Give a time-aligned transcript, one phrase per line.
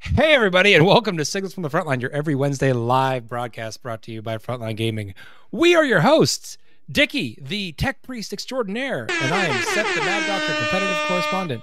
[0.00, 4.00] Hey, everybody, and welcome to Signals from the Frontline, your every Wednesday live broadcast brought
[4.02, 5.14] to you by Frontline Gaming.
[5.50, 6.56] We are your hosts,
[6.90, 11.62] Dickie, the tech priest extraordinaire, and I am Seth, the Mad Doctor competitive correspondent.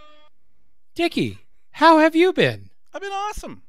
[0.96, 1.40] Dickie,
[1.72, 2.70] how have you been?
[2.94, 3.64] I've been awesome.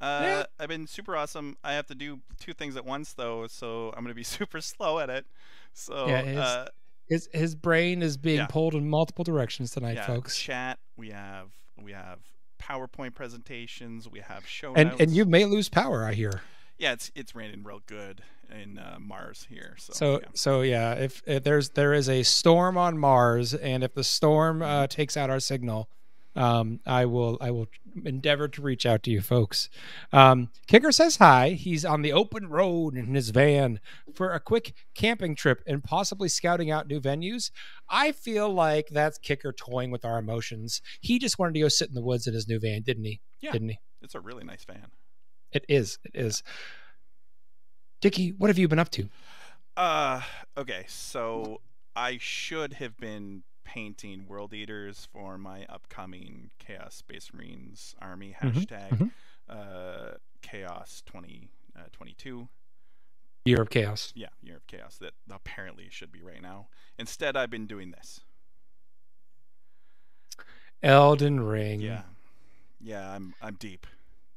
[0.00, 0.44] Uh, Yeah.
[0.58, 1.56] I've been super awesome.
[1.62, 4.98] I have to do two things at once though, so I'm gonna be super slow
[5.00, 5.26] at it.
[5.74, 6.38] So Yeah, it is.
[6.38, 6.68] uh,
[7.08, 8.46] His his brain is being Yeah.
[8.46, 10.38] pulled in multiple directions tonight, folks.
[10.38, 10.78] chat.
[10.96, 12.18] We have we have
[12.68, 14.08] PowerPoint presentations.
[14.08, 15.00] We have show And notes.
[15.00, 16.42] and you may lose power, I hear.
[16.78, 19.74] yeah, it's it's raining real good in uh, Mars here.
[19.78, 20.26] So, So yeah.
[20.34, 24.62] so yeah, if, if there's there is a storm on Mars, and if the storm
[24.62, 25.88] uh, takes out our signal,
[26.38, 27.66] um, I will I will
[28.04, 29.68] endeavor to reach out to you folks.
[30.12, 31.50] Um, Kicker says hi.
[31.50, 33.80] He's on the open road in his van
[34.14, 37.50] for a quick camping trip and possibly scouting out new venues.
[37.88, 40.80] I feel like that's Kicker toying with our emotions.
[41.00, 43.20] He just wanted to go sit in the woods in his new van, didn't he?
[43.40, 43.52] Yeah.
[43.52, 43.78] Didn't he?
[44.00, 44.86] it's a really nice van.
[45.50, 45.98] It is.
[46.04, 46.44] It is.
[48.00, 49.08] Dickie, what have you been up to?
[49.76, 50.22] Uh,
[50.56, 51.60] okay, so
[51.96, 58.66] I should have been painting World Eaters for my upcoming Chaos Space Marines Army Mhm,
[58.66, 59.10] hashtag mhm.
[59.46, 62.48] uh, Chaos 2022.
[63.44, 64.12] Year of Chaos.
[64.16, 66.68] yeah, Year of Chaos that apparently should be right now.
[66.98, 68.20] Instead, I've been doing this.
[70.82, 71.80] Elden Ring.
[71.82, 72.02] Yeah,
[72.80, 73.86] yeah, I'm I'm deep.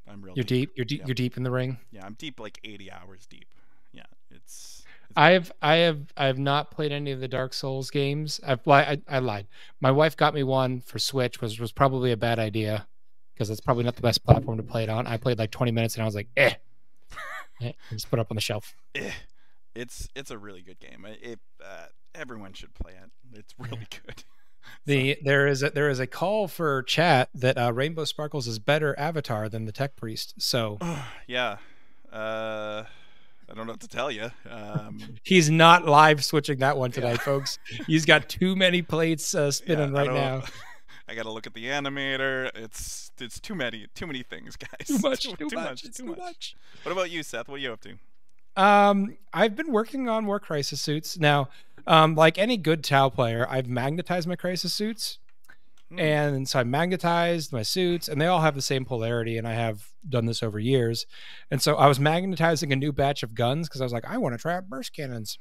[0.08, 0.72] I'm real You're deep.
[0.76, 1.00] You're deep.
[1.02, 1.06] Yeah.
[1.08, 1.78] You're deep in the ring.
[1.92, 3.48] Yeah, I'm deep like 80 hours deep.
[3.94, 4.84] Yeah, it's.
[5.12, 6.04] It's I have.
[6.17, 6.40] I have.
[6.40, 8.40] Not played any of the Dark Souls games.
[8.45, 8.67] I've.
[8.67, 9.48] I, I lied.
[9.80, 12.88] My wife got me one for Switch, which was probably a bad idea
[13.33, 15.08] because it's probably not the best platform to play it on.
[15.08, 16.54] I played like 20 minutes and I was like, eh.
[17.61, 18.73] Eh, and just put it up on the shelf.
[18.95, 19.11] eh,
[19.76, 21.05] it's it's a really good game.
[21.05, 21.86] It, uh,
[22.16, 23.11] everyone should play it.
[23.38, 24.23] It's really good.
[24.86, 28.58] The there is a there is a call for chat that uh, Rainbow Sparkles is
[28.58, 30.33] better Avatar than the Tech Priest.
[30.39, 30.80] So
[31.28, 31.58] yeah.
[32.11, 32.86] Uh,
[33.52, 34.32] I don't know what to tell you.
[34.50, 37.60] Um, he's not live switching that one tonight, folks.
[37.86, 40.44] He's got too many plates uh, spinning yeah, right now.
[41.10, 42.50] I gotta look at the animator.
[42.56, 44.88] It's it's too many too many things, guys.
[44.88, 45.23] Too much.
[45.23, 45.84] Too, Too, too much.
[45.84, 46.56] It's too much.
[46.84, 47.50] What about you, Seth?
[47.50, 47.98] What are you up to?
[48.56, 51.50] Um, I've been working on more crisis suits now.
[51.88, 55.17] Um, like any good Tau player, I've magnetized my crisis suits,
[55.92, 56.00] Hmm.
[56.00, 59.38] and so I magnetized my suits, and they all have the same polarity.
[59.38, 61.06] And I have done this over years,
[61.50, 64.18] and so I was magnetizing a new batch of guns because I was like, I
[64.18, 65.38] want to try out burst cannons,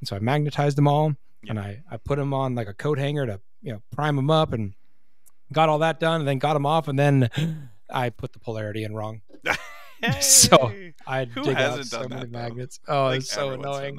[0.00, 1.14] and so I magnetized them all,
[1.48, 4.30] and I I put them on like a coat hanger to you know prime them
[4.30, 4.74] up, and
[5.52, 7.30] got all that done, and then got them off, and then
[7.90, 9.22] I put the polarity in wrong.
[10.20, 10.70] So
[11.06, 12.38] I dig out so many though?
[12.38, 12.78] magnets.
[12.86, 13.98] Oh, Like, it's so annoying.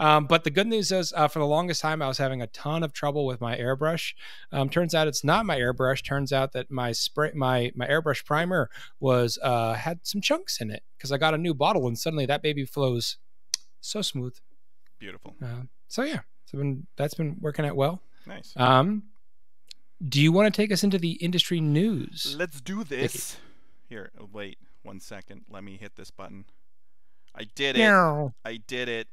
[0.00, 2.46] Um, but the good news is, uh, for the longest time, I was having a
[2.48, 4.14] ton of trouble with my airbrush.
[4.50, 6.02] Um, turns out it's not my airbrush.
[6.02, 10.70] Turns out that my spray, my my airbrush primer was uh, had some chunks in
[10.70, 13.18] it because I got a new bottle, and suddenly that baby flows
[13.82, 14.34] so smooth.
[14.98, 15.36] Beautiful.
[15.42, 18.00] Uh, so yeah, so been, that's been working out well.
[18.26, 18.54] Nice.
[18.56, 19.04] Um,
[20.08, 22.34] do you want to take us into the industry news?
[22.38, 23.36] Let's do this.
[23.88, 25.42] Here, uh, wait one second.
[25.50, 26.46] Let me hit this button.
[27.34, 27.82] I did it.
[28.44, 29.08] I did it.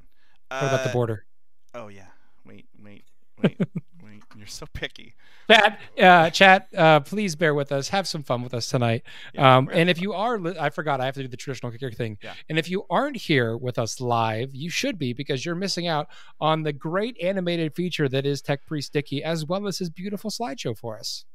[0.50, 1.26] What about the Uh, border?
[1.74, 2.08] Oh yeah.
[2.46, 3.04] Wait, wait,
[3.42, 3.58] wait,
[4.04, 4.24] wait.
[4.38, 5.14] You're so picky.
[5.50, 7.90] Chat, uh, chat, uh, please bear with us.
[7.90, 9.04] Have some fun with us tonight.
[9.34, 11.72] Yeah, um, and if you are, li- I forgot, I have to do the traditional
[11.72, 12.18] kicker thing.
[12.22, 12.34] Yeah.
[12.50, 16.08] And if you aren't here with us live, you should be because you're missing out
[16.40, 20.30] on the great animated feature that is Tech Priest Dicky, as well as his beautiful
[20.32, 21.26] slideshow for us.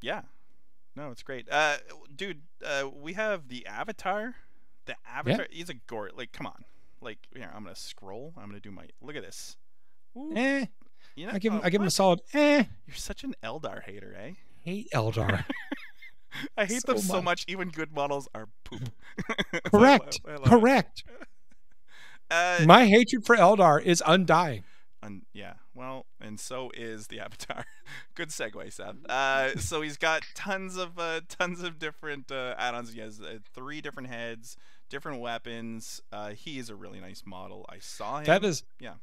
[0.00, 0.22] Yeah.
[0.96, 1.48] No, it's great.
[1.50, 1.76] Uh,
[2.14, 4.36] dude, uh, we have the Avatar.
[4.86, 5.46] The Avatar.
[5.50, 6.10] He's a gore.
[6.16, 6.64] Like, come on.
[7.04, 8.32] Like, here, I'm gonna scroll.
[8.36, 8.86] I'm gonna do my.
[9.02, 9.56] Look at this.
[10.16, 10.66] Ooh, Eh,
[11.16, 11.92] you know, I give him, uh, I give him a what?
[11.92, 12.20] solid.
[12.32, 14.32] Eh, You're such an Eldar hater, eh?
[14.64, 15.44] hate Eldar.
[16.56, 17.24] I hate them So so much.
[17.24, 17.44] much.
[17.48, 18.88] Even good models are poop.
[19.54, 20.20] I Correct.
[20.24, 20.60] love- I love.
[20.60, 21.04] Correct.
[22.30, 24.64] Uh, My hatred for Eldar is undying.
[25.02, 27.66] Un- yeah, well, and so is the Avatar.
[28.14, 28.96] Good segue, Seth.
[29.08, 32.94] Uh, so he's got tons of uh, tons of different uh, add-ons.
[32.94, 34.56] He has uh, three different heads,
[34.94, 36.00] different weapons.
[36.12, 37.66] Uh, he is a really nice model.
[37.68, 38.26] I saw him.
[38.26, 38.94] That is, yeah.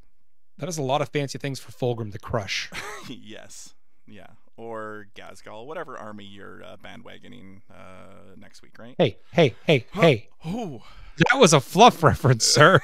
[0.56, 2.70] that is a lot of fancy things for Fulgrim to crush.
[3.08, 3.74] yes,
[4.06, 8.94] yeah, or Ghazghkull, whatever army you're uh, bandwagoning uh, next week, right?
[8.96, 10.30] Hey, hey, hey, hey.
[10.46, 10.82] Oh,
[11.30, 12.80] That was a fluff reference, sir.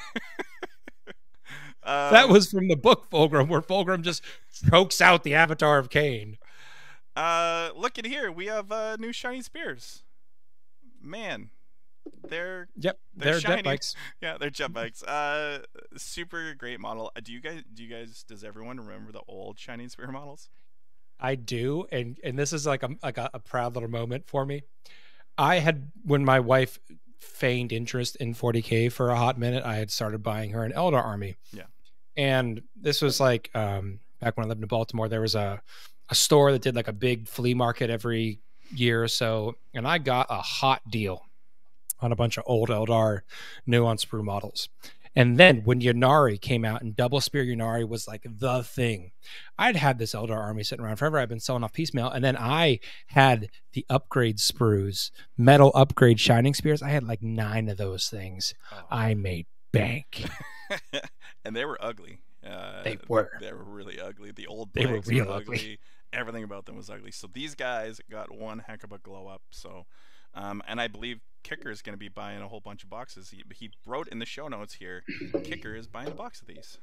[1.83, 4.23] uh, That was from the book Fulgrim, where Fulgrim just
[4.69, 6.37] chokes out the avatar of Khaine.
[7.15, 8.31] Uh, look at here.
[8.31, 10.03] We have uh, new shiny spears.
[11.01, 11.49] Man,
[12.27, 13.55] they're Yep, They're they're, shiny.
[13.57, 13.95] jet bikes.
[14.21, 15.03] Yeah, they're jet bikes.
[15.03, 15.63] Uh,
[15.97, 17.11] super great model.
[17.15, 17.63] Uh, Do you guys?
[17.73, 18.23] Do you guys?
[18.27, 20.49] Does everyone remember the old Shining Spear models?
[21.19, 24.45] I do, and and this is like a like a, a proud little moment for
[24.45, 24.63] me.
[25.37, 26.79] I had when my wife
[27.19, 31.03] feigned interest in 40k for a hot minute, I had started buying her an Eldar
[31.03, 31.35] army.
[31.51, 31.63] Yeah.
[32.15, 35.07] And this was like um, back when I lived in Baltimore.
[35.09, 35.61] There was a
[36.09, 38.39] a store that did like a big flea market every
[38.73, 41.25] year or so, and I got a hot deal
[42.01, 43.21] on a bunch of old Eldar
[43.65, 44.69] nuance sprue models.
[45.15, 49.11] And then when Ynnari came out and Double Spear Ynnari was like the thing,
[49.57, 51.17] I'd had this Eldar army sitting around forever.
[51.17, 52.09] I've been selling off piecemeal.
[52.09, 56.81] And then I had the upgrade sprues, metal upgrade shining spears.
[56.83, 58.53] I had like nine of those things.
[58.71, 58.83] Oh.
[58.91, 60.25] I made bank.
[61.43, 62.19] and they were ugly.
[62.45, 63.31] Uh, They were.
[63.41, 64.31] They were really ugly.
[64.31, 65.57] The old They were real were ugly.
[65.57, 65.79] ugly.
[66.13, 67.11] Everything about them was ugly.
[67.11, 69.41] So these guys got one heck of a glow up.
[69.51, 69.85] So,
[70.33, 73.29] um, and I believe Kicker is going to be buying a whole bunch of boxes.
[73.29, 75.03] He, he wrote in the show notes here,
[75.43, 76.77] Kicker is buying a box of these.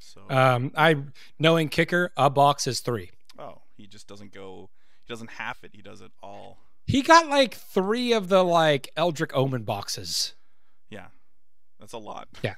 [0.00, 0.96] So, Um, I
[1.38, 3.10] knowing kicker, a box is three.
[3.38, 4.70] oh, he just doesn't go.
[5.04, 5.70] He doesn't half it.
[5.74, 6.58] He does it all.
[6.86, 10.34] He got like three of the like Eldritch Omen boxes.
[10.88, 11.06] Yeah,
[11.80, 12.28] that's a lot.
[12.42, 12.54] Yeah.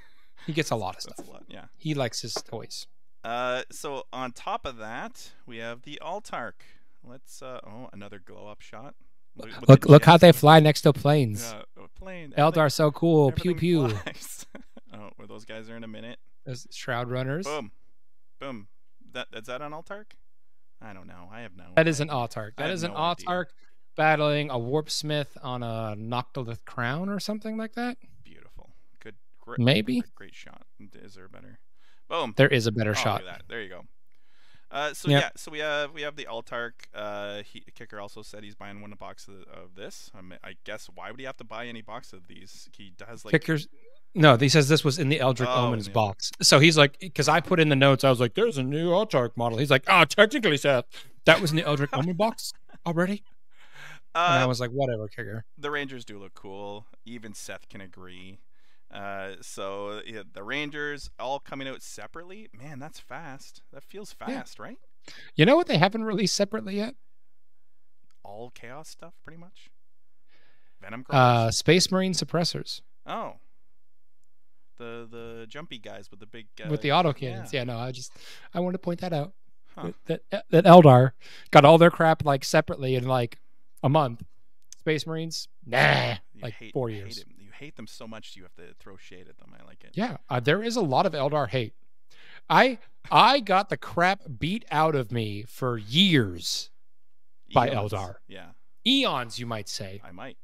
[0.47, 1.29] He gets a lot of stuff.
[1.29, 1.45] lot.
[1.49, 1.65] Yeah.
[1.77, 2.87] He likes his toys.
[3.25, 6.53] Uh, so on top of that, we have the Autark.
[7.03, 8.95] Let's uh oh, another glow up shot.
[9.37, 11.55] With- Look, look how they fly next to planes.
[11.55, 11.63] Yeah,
[12.01, 12.35] plane.
[12.37, 13.33] Eldar so cool.
[13.33, 13.85] Pew pew.
[14.95, 16.19] oh, where those guys are in a minute.
[16.45, 17.47] Those Shroud runners.
[17.47, 17.71] Boom,
[18.41, 18.69] boom.
[19.13, 20.13] That is that on Autark?
[20.81, 21.29] I don't know.
[21.31, 21.65] I have no.
[21.77, 22.11] That is an.
[22.11, 23.47] I That is an no idea.
[23.97, 27.99] Battling a Warp Smith on a Noctilith Crown or something like that.
[28.25, 28.71] Beautiful.
[29.01, 29.17] Good.
[29.41, 30.01] Great, Maybe.
[30.01, 30.63] Great, great shot.
[30.95, 31.59] Is there a better?
[32.09, 32.33] Boom.
[32.37, 33.25] There is a better Oh, shot.
[33.25, 33.43] That.
[33.49, 33.83] There you go.
[34.71, 35.23] Uh, so Yep.
[35.23, 36.73] yeah, so we have we have the Autark.
[36.95, 40.11] Uh, he, Kicker also said he's buying one box of, of this.
[40.15, 42.69] I, mean, I guess why would he have to buy any box of these?
[42.77, 43.67] He does like Kickers.
[44.15, 46.31] No, he says this was in the Eldritch Oh, Omens the- box.
[46.43, 48.91] So he's like, because I put in the notes, I was like, "There's a new
[48.91, 50.85] Autark model." He's like, "Ah, technically, Seth,
[51.27, 52.53] that was in the Eldritch Omen box
[52.87, 53.23] already."
[54.15, 56.87] And I uh, was like, "Whatever, Kicker." the Rangers do look cool.
[57.05, 58.39] Even Seth can agree.
[58.93, 62.49] Uh, so yeah, the Rangers all coming out separately.
[62.57, 63.63] Man, that's fast.
[63.73, 64.27] That feels Yeah.
[64.27, 64.79] fast, right?
[65.37, 66.95] You know what they haven't released separately yet?
[68.25, 69.71] All chaos stuff, pretty much.
[70.81, 73.35] Venom Uh, Space Marine suppressors oh,
[74.79, 77.53] the the jumpy guys with the big uh, with the auto cannons.
[77.53, 77.65] Yeah.
[77.65, 78.13] no, I just
[78.55, 79.33] I wanted to point that out.
[79.77, 79.93] Huh.
[80.07, 81.13] That that Eldar
[81.51, 83.39] got all their crap like separately in like
[83.83, 84.23] a month.
[84.79, 87.23] Space Marines, nah, You like hate, four years.
[87.61, 89.55] Hate them so much you have to throw shade at them.
[89.59, 89.91] I like it.
[89.95, 91.75] Yeah, uh, there is a lot of Eldar hate.
[92.49, 92.79] I
[93.11, 96.71] I got the crap beat out of me for years,
[97.55, 98.17] by Eldar.
[98.27, 98.51] Yeah,
[98.87, 100.01] eons, you might say.
[100.05, 100.37] I might.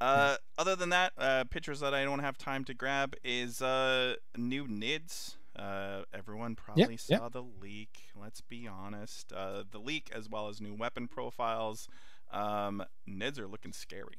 [0.00, 4.14] Uh, other than that, uh, pictures that I don't have time to grab is uh
[4.36, 5.36] new nids.
[5.56, 8.10] Uh, everyone probably saw the leak.
[8.14, 9.32] Let's be honest.
[9.32, 11.88] Uh, the leak as well as new weapon profiles.
[12.30, 14.18] Um, nids are looking scary.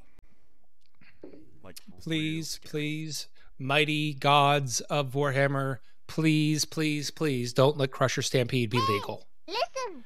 [1.63, 2.69] Like Please, scary.
[2.69, 3.27] please,
[3.57, 5.77] mighty gods of Warhammer,
[6.07, 9.27] please, please, please, don't let Crusher Stampede be legal.
[9.47, 10.05] Listen.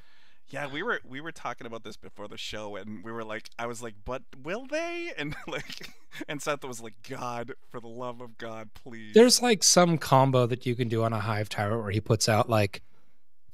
[0.50, 3.50] Yeah, we were we were talking about this before the show, and we were like,
[3.58, 5.12] I was like, but will they?
[5.18, 5.90] And like,
[6.28, 9.14] and Seth was like, God, for the love of God, please.
[9.16, 12.30] There's like some combo that you can do on a Hive Tyrant where he puts
[12.30, 12.84] out like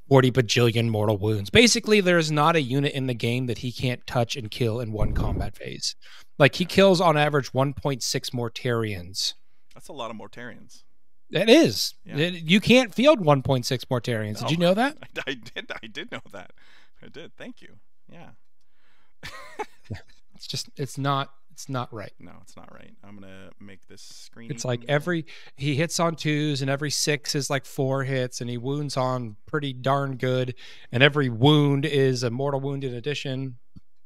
[0.09, 1.49] 40 bajillion mortal wounds.
[1.49, 4.91] Basically, there's not a unit in the game that he can't touch and kill in
[4.91, 5.95] one combat phase.
[6.39, 9.33] Like he kills on average 1.6 Mortarions.
[9.75, 10.83] That's a lot of Mortarions.
[11.31, 11.93] That is.
[12.03, 12.17] Yeah.
[12.17, 14.39] It- you can't field 1.6 Mortarions.
[14.39, 14.97] Did you know that?
[15.27, 15.71] I, I did.
[15.83, 16.53] I did know that.
[17.03, 17.35] I did.
[17.37, 17.75] Thank you.
[18.11, 18.29] Yeah.
[20.35, 22.13] It's just it's not it's not right.
[22.17, 22.93] No, it's not right.
[23.03, 24.49] I'm gonna make this screen.
[24.49, 25.25] It's like every
[25.57, 29.35] he hits on twos and every six is like four hits and he wounds on
[29.47, 30.55] pretty darn good
[30.93, 33.57] and every wound is a mortal wound in addition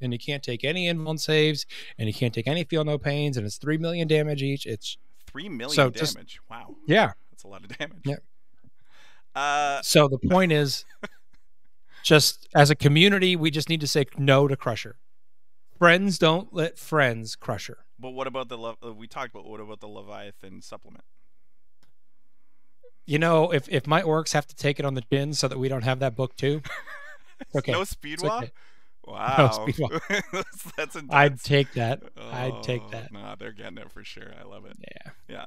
[0.03, 1.65] and he can't take any invuln saves
[1.97, 4.65] and he can't take any feel no pains and it's three million damage each.
[4.65, 6.39] It's three million so just- damage.
[6.49, 7.13] wow, yeah.
[7.31, 8.01] that's a lot of damage.
[8.05, 8.15] Yeah.
[9.35, 10.85] Uh, So the point is
[12.03, 14.97] just as a community we just need to say no to Crusher.
[15.79, 17.79] Friends don't let friends Crusher.
[17.97, 19.47] but what about the Le- we talked about?
[19.47, 21.03] What about the Leviathan supplement?
[23.05, 25.57] You know, if if my orcs have to take it on the chin so that
[25.59, 26.61] we don't have that book too,
[27.55, 27.71] okay.
[27.71, 28.43] No speed walk.
[28.43, 28.51] okay.
[29.05, 29.65] Wow,
[30.31, 31.09] that's, that's intense.
[31.11, 32.01] I'd take that.
[32.17, 33.11] I'd take Oh, that.
[33.11, 34.31] Nah, they're getting it for sure.
[34.39, 34.77] I love it.
[34.79, 35.11] Yeah.
[35.27, 35.45] Yeah.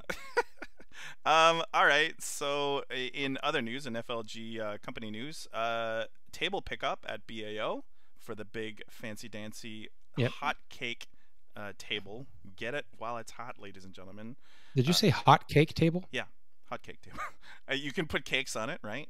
[1.25, 1.63] um.
[1.73, 2.13] All right.
[2.21, 7.83] So, in other news, in FLG uh, company news, uh, table pickup at BAO
[8.19, 10.31] for the big fancy dancy Yep.
[10.39, 11.07] hot cake
[11.55, 12.27] uh, table.
[12.55, 14.35] Get it while it's hot, ladies and gentlemen.
[14.75, 16.05] Did you Uh, say hot cake table?
[16.11, 16.25] Yeah,
[16.69, 17.19] hot cake table.
[17.69, 19.09] Uh, you can put cakes on it, right?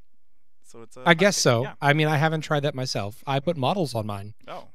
[0.68, 1.04] So it's a.
[1.06, 1.42] I guess cake.
[1.42, 1.62] so.
[1.64, 1.74] Yeah.
[1.82, 3.24] I mean, I haven't tried that myself.
[3.26, 4.34] I put models on mine.
[4.48, 4.68] Oh.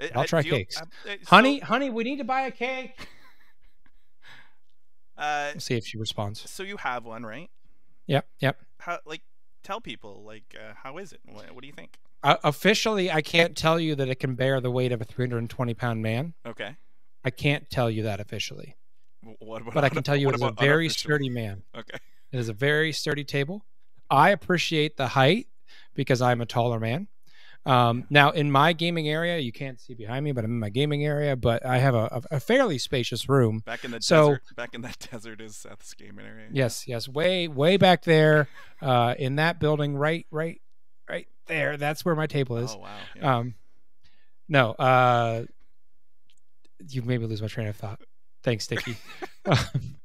[0.00, 0.76] Uh, I'll try do you- cakes.
[0.80, 2.96] uh, uh, so, honey, honey, we need to buy a cake.
[5.16, 6.48] Uh, see if she responds.
[6.50, 7.50] so you have one, right?
[8.06, 8.58] Yep, yep.
[8.78, 9.20] How like
[9.62, 11.20] tell people like uh, how is it?
[11.26, 11.98] What, what do you think?
[12.22, 15.74] Uh, officially, I can't tell you that it can bear the weight of a 320
[15.74, 16.32] pound man.
[16.46, 16.76] Okay.
[17.22, 18.76] I can't tell you that officially,
[19.40, 21.64] What about but I can tell you it's a very sturdy man.
[21.76, 21.98] Okay.
[22.32, 23.66] It is a very sturdy table.
[24.10, 25.46] I appreciate the height
[25.94, 27.08] because I'm a taller man.
[27.66, 30.70] Um, now, in my gaming area, you can't see behind me, but I'm in my
[30.70, 31.36] gaming area.
[31.36, 33.62] But I have a, a, fairly spacious room.
[33.66, 34.42] Back in the So- desert.
[34.56, 36.48] Back in that desert is Seth's gaming area.
[36.50, 38.48] Yes, yes, way way back there,
[38.80, 40.60] uh, in that building, right, right,
[41.08, 41.76] right there.
[41.76, 42.72] That's where my table is.
[42.72, 42.96] Oh wow.
[43.14, 43.36] Yeah.
[43.36, 43.54] Um,
[44.48, 45.44] no, uh,
[46.88, 48.00] you made me lose my train of thought.
[48.42, 48.96] Thanks, Dicky.
[49.46, 49.96] Um,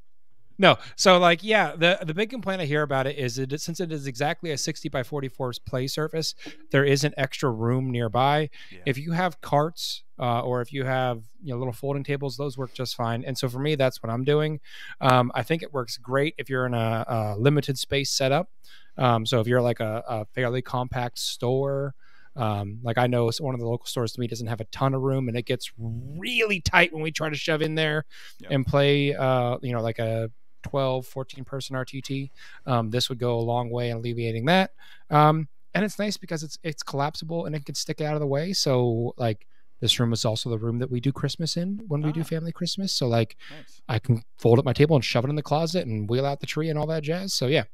[0.58, 3.80] no, so like, yeah, the the big complaint I hear about it is that since
[3.80, 6.34] it is exactly a 60 by 44 play surface,
[6.70, 8.50] there is an extra room nearby.
[8.70, 8.78] Yeah.
[8.86, 12.56] If you have carts uh, or if you have you know little folding tables, those
[12.56, 13.24] work just fine.
[13.24, 14.60] And so for me, that's what I'm doing.
[15.00, 18.50] Um, I think it works great if you're in a, a limited space setup.
[18.98, 21.94] Um, so if you're like a, a fairly compact store,
[22.34, 24.94] um, like I know one of the local stores to me doesn't have a ton
[24.94, 28.04] of room, and it gets really tight when we try to shove in there
[28.40, 28.50] Yep.
[28.52, 30.30] and play, uh, you know, like a
[30.68, 32.30] 12, 14 person RTT.
[32.66, 34.72] Um, this would go a long way in alleviating that.
[35.10, 38.26] Um, and it's nice because it's it's collapsible and it can stick out of the
[38.26, 38.52] way.
[38.52, 39.46] So like
[39.80, 42.24] this room is also the room that we do Christmas in when we do Ah.
[42.24, 42.94] family Christmas.
[42.94, 43.82] So like nice.
[43.88, 46.40] I can fold up my table and shove it in the closet and wheel out
[46.40, 47.34] the tree and all that jazz.
[47.34, 47.64] So yeah.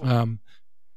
[0.00, 0.10] Cool.
[0.10, 0.40] Um,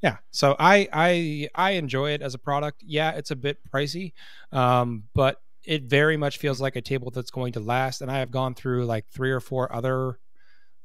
[0.02, 0.18] yeah.
[0.32, 2.82] So I I I enjoy it as a product.
[2.84, 4.14] Yeah, it's a bit pricey,
[4.52, 8.02] um, but it very much feels like a table that's going to last.
[8.02, 10.18] And I have gone through like three or four other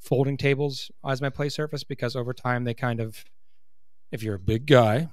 [0.04, 3.24] folding tables as my play surface because over time they kind of,
[4.12, 5.08] if you're a big guy,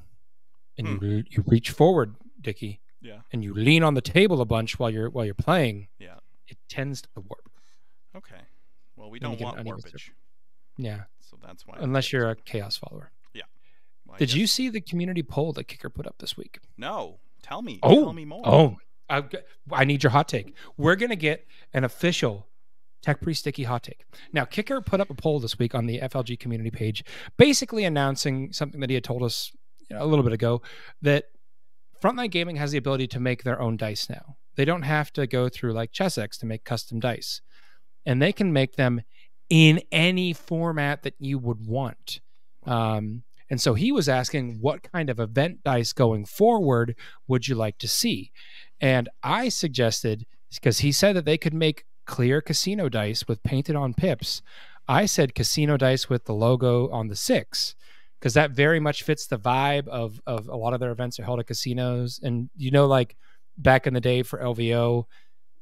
[0.77, 1.19] and you hmm.
[1.29, 3.21] you reach forward, Dickie, yeah.
[3.31, 6.15] and you lean on the table a bunch while you're while you're playing, Yeah.
[6.47, 7.49] it tends to warp.
[8.15, 8.41] Okay.
[8.95, 10.11] Well, we don't want warpage,
[10.77, 11.77] Yeah, so that's why.
[11.79, 13.11] unless you're a chaos follower.
[14.11, 16.59] Well, I Did you see the community poll that Kicker put up this week?
[16.77, 17.19] No.
[17.43, 17.79] Tell me.
[17.81, 18.41] Oh, Tell me more.
[18.45, 18.77] Oh,
[19.09, 19.23] I,
[19.71, 20.53] I need your hot take.
[20.77, 22.47] We're gonna get an official
[23.01, 24.05] Tech Priest Dickie hot take.
[24.31, 27.03] Now, Kicker put up a poll this week on the FLG community page,
[27.37, 29.51] basically announcing something that he had told us
[29.91, 30.61] a little bit ago
[31.01, 31.25] that
[32.01, 34.37] Frontline Gaming has the ability to make their own dice now.
[34.55, 37.41] They don't have to go through like Chessex to make custom dice,
[38.05, 39.01] and they can make them
[39.49, 42.21] in any format that you would want.
[42.65, 46.95] Um, and so he was asking, what kind of event dice going forward
[47.27, 48.31] would you like to see?
[48.79, 53.75] And I suggested, because he said that they could make clear casino dice with painted
[53.75, 54.41] on pips.
[54.87, 57.75] I said casino dice with the logo on the six,
[58.19, 61.23] because that very much fits the vibe of, of a lot of their events are
[61.23, 62.19] held at casinos.
[62.21, 63.15] And, you know, like
[63.57, 65.05] back in the day for LVO,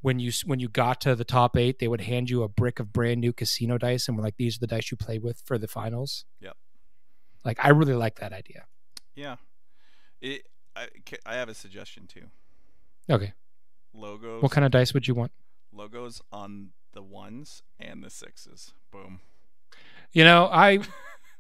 [0.02, 2.80] when you when you got to the top eight, they would hand you a brick
[2.80, 5.42] of brand new casino dice and were like, "These are the dice you play with
[5.46, 6.56] for the finals." Yep.
[7.44, 8.66] Like I really like that idea.
[9.16, 9.36] Yeah.
[10.22, 10.48] It.
[10.76, 10.88] I,
[11.26, 12.28] I have a suggestion too.
[13.10, 13.34] Okay,
[13.94, 14.42] Logos.
[14.42, 15.32] what kind of dice would you want?
[15.74, 18.74] Logos on the ones and the sixes.
[18.92, 19.20] Boom.
[20.12, 20.80] You know, I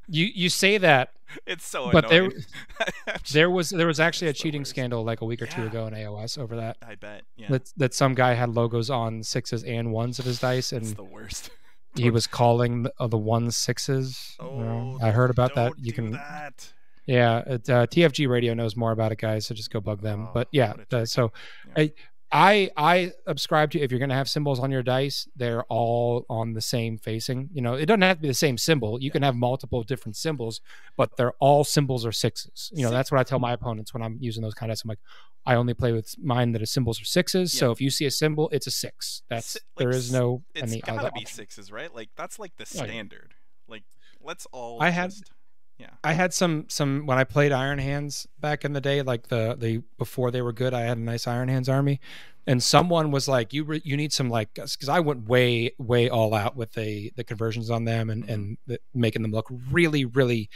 [0.08, 1.12] you you say that
[1.46, 2.44] It's so But there- annoying.
[3.32, 4.70] there was there was actually a It's cheating worst.
[4.72, 6.78] scandal like a week or two ago in AOS over that.
[6.82, 7.24] I bet.
[7.36, 7.48] Yeah.
[7.50, 10.98] That that some guy had logos on sixes and ones of his dice, it's and
[10.98, 11.52] the worst.
[11.96, 14.36] he was calling the, uh, the ones sixes.
[14.40, 14.98] you know.
[15.02, 15.74] Oh, I heard about that.
[15.80, 16.72] You can that.
[17.06, 19.48] Yeah, it, uh, TFG Radio knows more about it, guys.
[19.48, 20.28] So just go bug them.
[20.28, 21.32] Oh, but yeah, uh, so
[21.76, 21.84] Yeah.
[21.84, 21.92] I,
[22.32, 26.26] I I subscribe to if you're going to have symbols on your dice, they're all
[26.30, 27.50] on the same facing.
[27.52, 29.00] You know, it doesn't have to be the same symbol.
[29.02, 29.14] You Yeah.
[29.14, 30.62] can have multiple different symbols,
[30.96, 32.72] but they're all symbols or sixes.
[32.74, 34.80] You know, See- that's what I tell my opponents when I'm using those kind of.
[34.84, 35.00] I'm like,
[35.46, 37.52] I only play with mine that is symbols or sixes.
[37.52, 39.24] So if you see a symbol, it's a six.
[39.30, 41.26] That's Si- there like is no It's any gotta be option.
[41.28, 41.94] sixes, right?
[41.96, 42.92] Like that's like the Oh, yeah.
[42.92, 43.34] standard.
[43.68, 43.84] Like
[44.22, 44.82] let's all.
[44.84, 45.14] I had-
[45.80, 49.28] just- I had some some when I played Iron Hands back in the day, like
[49.28, 50.74] the the before they were good.
[50.74, 52.00] I had a nice Iron Hands army,
[52.48, 56.10] and someone was like, "You re, you need some like because I went way way
[56.10, 60.06] all out with the the conversions on them and and the, making them look really
[60.06, 60.50] really."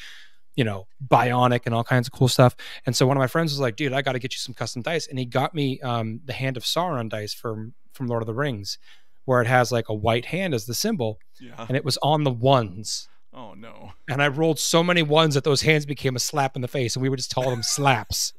[0.55, 2.55] You know, bionic and all kinds of cool stuff.
[2.85, 4.53] And so one of my friends was like, "Dude, I got to get you some
[4.53, 8.21] custom dice." And he got me um, the Hand of Sauron dice from from Lord
[8.21, 8.77] of the Rings,
[9.25, 11.65] where it has like a white hand as the symbol, Yeah.
[11.67, 13.93] and it was on the ones Oh no.
[14.07, 16.95] and I rolled so many ones that those hands became a slap in the face,
[16.95, 18.33] and we would just call them slaps.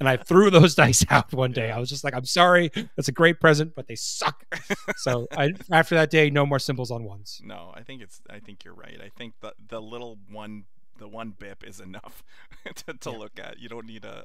[0.00, 1.70] and I threw those dice out one day.
[1.70, 4.44] I was just like, "I'm sorry, that's a great present, but they suck."
[4.96, 7.40] so I, after that day, no more symbols on ones.
[7.44, 8.20] No, I think it's.
[8.30, 8.98] I think you're right.
[9.04, 10.64] I think the the little one,
[10.98, 12.22] the one bip is enough
[12.74, 13.16] to, to Yeah.
[13.18, 13.58] look at.
[13.58, 14.24] You don't need a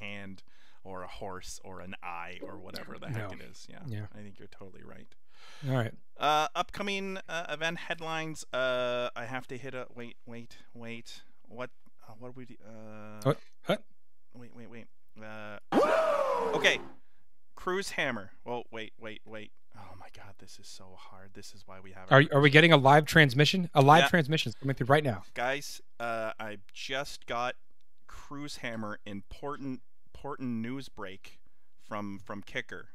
[0.00, 0.42] hand
[0.82, 3.36] or a horse or an eye or whatever the heck No.
[3.36, 3.66] it is.
[3.70, 4.06] Yeah, Yeah.
[4.14, 5.06] I think you're totally right.
[5.68, 5.92] All right.
[6.18, 8.44] Uh, upcoming uh, event headlines.
[8.52, 11.22] Uh, I have to hit a wait, wait, wait.
[11.48, 11.70] What?
[12.08, 12.54] Uh, what do we do?
[12.66, 13.38] Uh, What?
[13.66, 13.82] What?
[14.34, 14.86] Wait, wait, wait.
[15.22, 15.58] Uh,
[16.54, 16.78] okay.
[17.56, 18.32] Cruise Hammer.
[18.44, 19.52] Well, wait, wait, wait.
[19.76, 21.30] Oh my God, this is so hard.
[21.34, 22.10] This is why we have.
[22.10, 23.70] Are are we getting a live transmission?
[23.74, 24.08] A live Yeah.
[24.08, 25.22] transmission is coming through right now.
[25.34, 25.80] guys?
[25.98, 27.54] Uh, I just got
[28.06, 29.80] Cruise Hammer important
[30.14, 31.40] important news break
[31.88, 32.90] from from Kicker.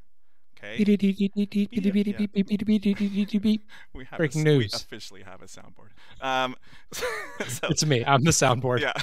[0.62, 0.76] Okay.
[3.94, 4.74] We have Breaking a, news.
[4.74, 5.92] We officially have a soundboard.
[6.22, 6.56] Um,
[6.92, 8.04] so, It's me.
[8.06, 8.82] I'm the soundboard.
[8.82, 8.94] yeah.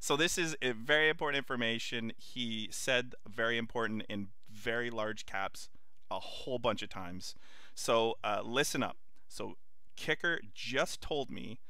[0.00, 2.12] so this is a very important information.
[2.18, 5.68] He said very important in very large caps
[6.10, 7.34] a whole bunch of times.
[7.74, 8.96] So uh, listen up.
[9.28, 9.56] So
[9.96, 11.60] Kicker just told me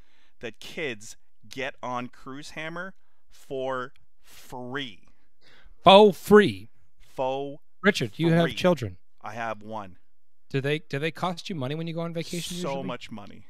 [0.40, 1.16] that kids
[1.48, 2.94] get on Cruise Hammer
[3.30, 5.08] for free.
[5.82, 6.68] Faux free.
[6.98, 7.62] Faux.
[7.86, 8.96] Richard, you have children.
[9.22, 9.98] I have one.
[10.50, 12.56] Do they do they cost you money when you go on vacation?
[12.56, 12.82] So usually?
[12.82, 13.46] much money.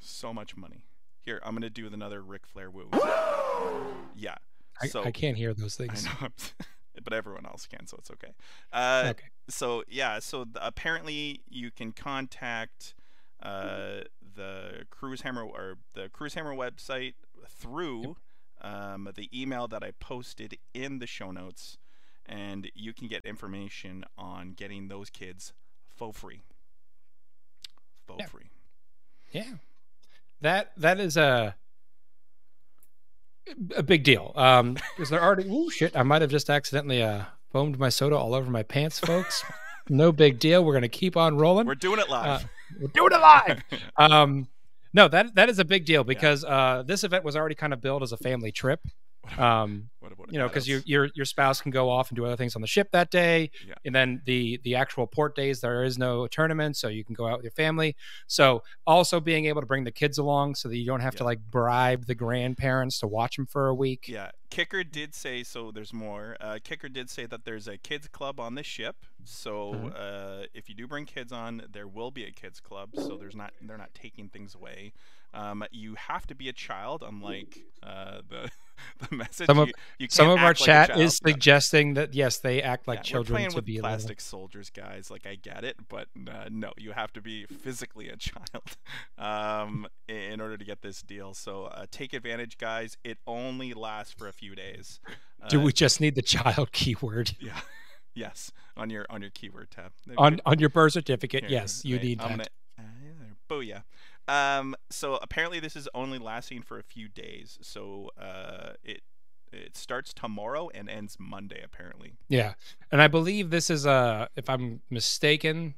[0.00, 0.82] So much money.
[1.20, 2.88] Here, I'm gonna do another Ric Flair woo.
[4.16, 4.34] yeah.
[4.82, 6.06] I, so I can't hear those things.
[7.04, 8.32] but everyone else can, so it's okay.
[8.72, 9.28] Uh, okay.
[9.48, 12.94] So yeah, so th- apparently you can contact
[13.40, 14.00] uh,
[14.34, 17.14] the Cruise Hammer or the Cruise Hammer website
[17.48, 18.16] through
[18.60, 21.78] um, the email that I posted in the show notes,
[22.28, 25.52] and you can get information on getting those kids
[25.96, 26.40] faux free.
[28.06, 28.26] Faux Yeah.
[28.26, 28.50] free.
[29.32, 29.52] Yeah.
[30.40, 31.56] That that is a
[33.76, 34.32] a big deal.
[34.36, 38.16] Um because they're already oh shit, I might have just accidentally uh foamed my soda
[38.16, 39.44] all over my pants, folks.
[39.88, 40.64] no big deal.
[40.64, 41.66] We're gonna keep on rolling.
[41.66, 42.46] We're doing it live.
[42.80, 43.62] We're doing it live.
[43.96, 44.48] um
[44.92, 47.80] no, that that is a big deal because uh this event was already kind of
[47.80, 48.80] billed as a family trip.
[49.38, 49.90] Um
[50.30, 52.60] you know, because your your your spouse can go off and do other things on
[52.62, 53.74] the ship that day, Yeah.
[53.84, 57.26] and then the the actual port days there is no tournament, so you can go
[57.26, 57.96] out with your family.
[58.26, 61.24] So also being able to bring the kids along, so that you don't have to
[61.24, 64.08] like bribe the grandparents to watch them for a week.
[64.08, 65.70] Yeah, Kicker did say so.
[65.70, 66.36] There's more.
[66.40, 68.96] Uh, Kicker did say that there's a kids club on the ship.
[69.24, 69.92] So Mhm.
[69.94, 72.90] uh, if you do bring kids on, there will be a kids club.
[72.94, 74.92] So there's not they're not taking things away.
[75.36, 78.48] Um, you have to be a child, unlike uh, the
[79.08, 79.46] the message.
[79.46, 82.88] Some of- you, you Some of our like chat is suggesting that yes, they act
[82.88, 85.10] like Yeah, children we're playing to with be a little- plastic soldiers, guys.
[85.10, 88.76] Like I get it, but uh, no, you have to be physically a child
[89.18, 91.34] um, in order to get this deal.
[91.34, 92.96] So uh, take advantage, guys.
[93.04, 95.00] It only lasts for a few days.
[95.48, 97.60] Do Uh, we just need the child keyword Yeah.
[98.14, 98.50] Yes.
[98.78, 99.92] On your on your keyword tab.
[100.16, 101.42] On on your birth certificate?
[101.44, 102.48] here, yes, you wait, need I'm that.
[102.78, 103.34] Gonna, uh, yeah.
[103.48, 103.82] Booyah.
[104.28, 107.58] Um, so apparently this is only lasting for a few days.
[107.62, 109.02] So uh, it
[109.52, 111.60] it starts tomorrow and ends Monday.
[111.64, 112.14] Apparently.
[112.28, 112.54] Yeah,
[112.90, 114.28] and I believe this is a.
[114.36, 115.74] If I'm mistaken,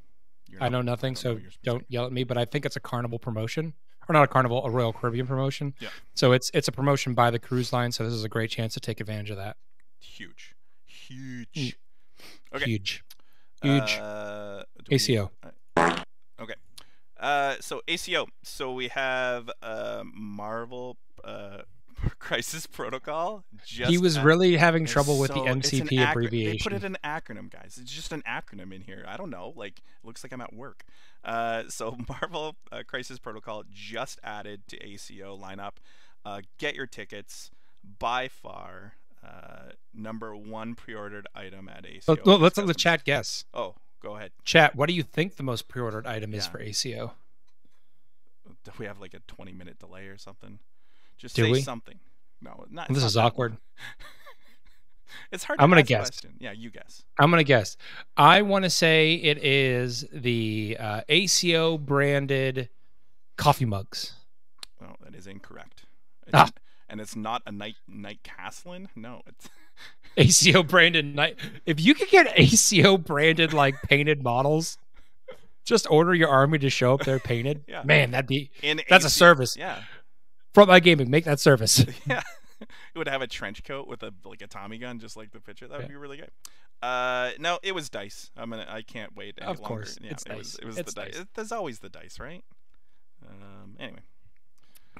[0.48, 2.24] You're I know nothing, don't so specific- don't yell at me.
[2.24, 3.74] But I think it's a Carnival promotion,
[4.08, 5.74] or not a Carnival, a Royal Caribbean promotion.
[5.80, 5.90] Yeah.
[6.14, 7.92] So it's it's a promotion by the cruise line.
[7.92, 9.56] So this is a great chance to take advantage of that.
[10.00, 10.54] Huge.
[10.86, 11.48] Huge.
[11.54, 11.74] Mm.
[12.56, 12.64] Okay.
[12.64, 13.04] Huge,
[13.62, 13.98] huge.
[13.98, 15.30] Uh, we need- ACO.
[15.76, 16.02] uh,
[16.40, 16.54] okay.
[17.18, 18.26] Uh, so ACO.
[18.42, 21.62] So we have uh, Marvel uh,
[22.18, 23.44] Crisis Protocol.
[23.64, 26.52] Just he was really having trouble with so- the MCP abbreviation.
[26.52, 27.78] They put it in acronym, guys.
[27.80, 29.04] It's just an acronym in here.
[29.06, 29.52] I don't know.
[29.56, 30.84] Like, it looks like I'm at work.
[31.24, 35.72] Uh, so Marvel uh, Crisis Protocol just added to ACO lineup.
[36.24, 37.50] Uh, get your tickets.
[38.00, 42.16] By far, uh, number one pre-ordered item at ACO.
[42.24, 43.44] Let- let's let the chat guess.
[43.54, 44.32] Oh, go ahead.
[44.44, 46.50] Chat, what do you think the most pre-ordered item is Yeah.
[46.50, 47.14] for ACO?
[48.64, 50.58] Do we have like a 20 minute delay or something?
[51.16, 51.60] Just Do say we?
[51.62, 51.98] something.
[52.40, 52.88] No, not.
[52.88, 53.56] This it's is awkward.
[55.32, 55.58] it's hard.
[55.58, 56.10] To I'm gonna guess.
[56.10, 56.36] question.
[56.38, 57.02] Yeah, you guess.
[57.18, 57.76] I'm gonna guess.
[58.16, 62.68] I want to say it is the uh, ACO branded
[63.36, 64.14] coffee mugs.
[64.80, 65.86] Well, that is incorrect.
[66.32, 66.50] Ah.
[66.88, 68.86] And it's not a night night Caslin.
[68.94, 69.48] No, it's
[70.16, 71.36] ACO branded night.
[71.66, 74.78] If you could get ACO branded like painted models,
[75.64, 77.62] just order your army to show up there painted.
[77.68, 77.82] Yeah.
[77.84, 79.56] Man, that'd be in That's a service.
[79.56, 79.82] Yeah,
[80.54, 81.10] Frontline Gaming.
[81.10, 81.84] Make that service.
[82.06, 82.22] yeah.
[82.60, 85.40] it would have a trench coat with a like a Tommy gun, just like the
[85.40, 85.68] picture.
[85.68, 85.88] That would Yeah.
[85.88, 86.30] be really good.
[86.80, 88.30] Uh, no, it was dice.
[88.36, 88.66] I'm gonna.
[88.68, 89.68] I can't wait any Of longer.
[89.68, 90.52] course, Yeah, it's it was.
[90.52, 90.58] dice.
[90.60, 91.12] It was It's the dice.
[91.12, 91.22] dice.
[91.22, 92.42] It- There's always the dice, right?
[93.28, 93.76] Um.
[93.78, 94.00] Anyway.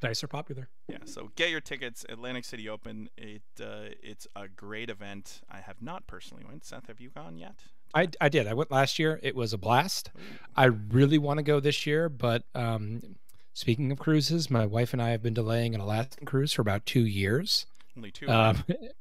[0.00, 0.68] Dice are popular.
[0.88, 2.04] Yeah, so get your tickets.
[2.08, 3.08] Atlantic City Open.
[3.16, 5.40] It uh, it's a great event.
[5.50, 6.64] I have not personally went.
[6.64, 7.54] Seth, have you gone yet?
[7.94, 8.46] I, I did.
[8.46, 9.18] I went last year.
[9.22, 10.11] It was a blast.
[10.54, 13.16] I really want to go this year, but um,
[13.54, 16.84] speaking of cruises, my wife and I have been delaying an Alaskan cruise for about
[16.84, 17.64] two years.
[17.96, 18.28] Only two.
[18.28, 18.62] Um,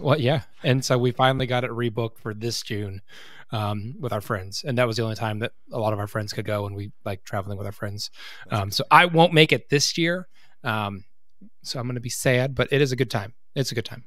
[0.00, 3.02] Well, yeah, and so we finally got it rebooked for this June
[3.52, 6.06] um, with our friends, and that was the only time that a lot of our
[6.06, 8.10] friends could go, and we like traveling with our friends.
[8.50, 10.28] Um, so I won't make it this year,
[10.64, 11.04] um,
[11.62, 13.34] so I'm going to be sad, but it is a good time.
[13.54, 14.04] It's a good time.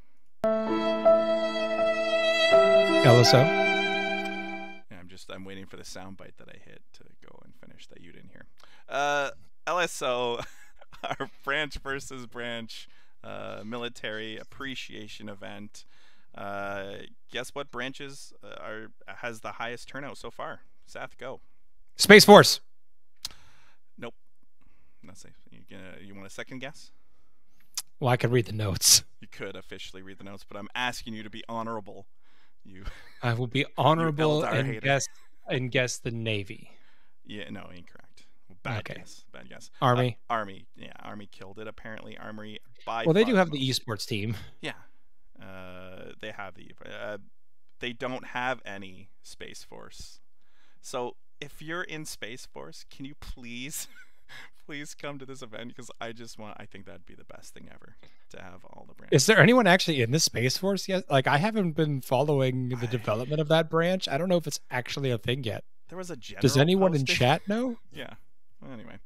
[3.03, 3.43] LSO.
[4.91, 7.87] Yeah, I'm just I'm waiting for the soundbite that I hit to go and finish
[7.87, 8.45] that you didn't hear.
[8.87, 9.31] Uh,
[9.67, 10.43] LSO,
[11.03, 12.87] our branch versus branch
[13.23, 15.85] uh, military appreciation event.
[16.35, 16.93] Uh,
[17.31, 20.61] guess what branches uh, are has the highest turnout so far?
[20.85, 21.41] Seth, go.
[21.95, 22.59] Space Force.
[23.97, 24.15] Nope.
[25.03, 25.35] Not safe.
[25.51, 26.91] You gonna you want a second guess?
[27.99, 29.03] Well, I could read the notes.
[29.21, 32.07] You could officially read the notes, but I'm asking you to be honorable.
[32.65, 32.83] You.
[33.21, 34.81] I will be honorable and hater.
[34.81, 35.07] guess
[35.47, 36.71] and guess the Navy,
[37.25, 37.49] Yeah.
[37.49, 38.23] No, incorrect.
[38.63, 38.95] Bad Okay.
[38.99, 39.25] guess.
[39.33, 39.69] Bad guess.
[39.81, 40.17] Army.
[40.29, 40.65] Uh, Army.
[40.77, 41.67] Yeah, Army killed it.
[41.67, 43.03] Apparently, Army by.
[43.05, 44.35] well, they do have the esports team.
[44.61, 44.71] Yeah,
[45.43, 46.71] uh, they have the.
[46.85, 47.17] Uh,
[47.79, 50.21] they don't have any Space Force.
[50.81, 53.87] So if you're in Space Force, can you please,
[54.65, 56.55] please come to this event because I just want.
[56.59, 57.97] I think that'd be the best thing ever
[58.29, 59.13] to have all the brands.
[59.13, 61.03] Is there anyone actually in the Space Force yet?
[61.09, 64.07] Like, I haven't been following the I- development of that branch.
[64.07, 65.63] I don't know if it's actually a thing yet.
[65.89, 66.41] There was a general.
[66.41, 67.77] Does anyone in chat know?
[67.91, 68.13] Yeah.
[68.61, 68.97] Well, anyway,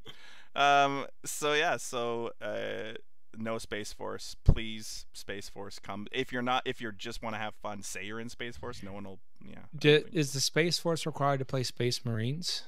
[0.55, 1.07] um.
[1.25, 1.77] So yeah.
[1.77, 2.93] So uh,
[3.37, 5.05] no Space Force, please.
[5.13, 6.07] Space Force, come.
[6.11, 8.81] If you're not, if you just want to have fun, say you're in Space Force.
[8.83, 9.19] No one will.
[9.47, 9.59] Yeah.
[9.77, 12.63] Do, is the Space Force required to play Space Marines?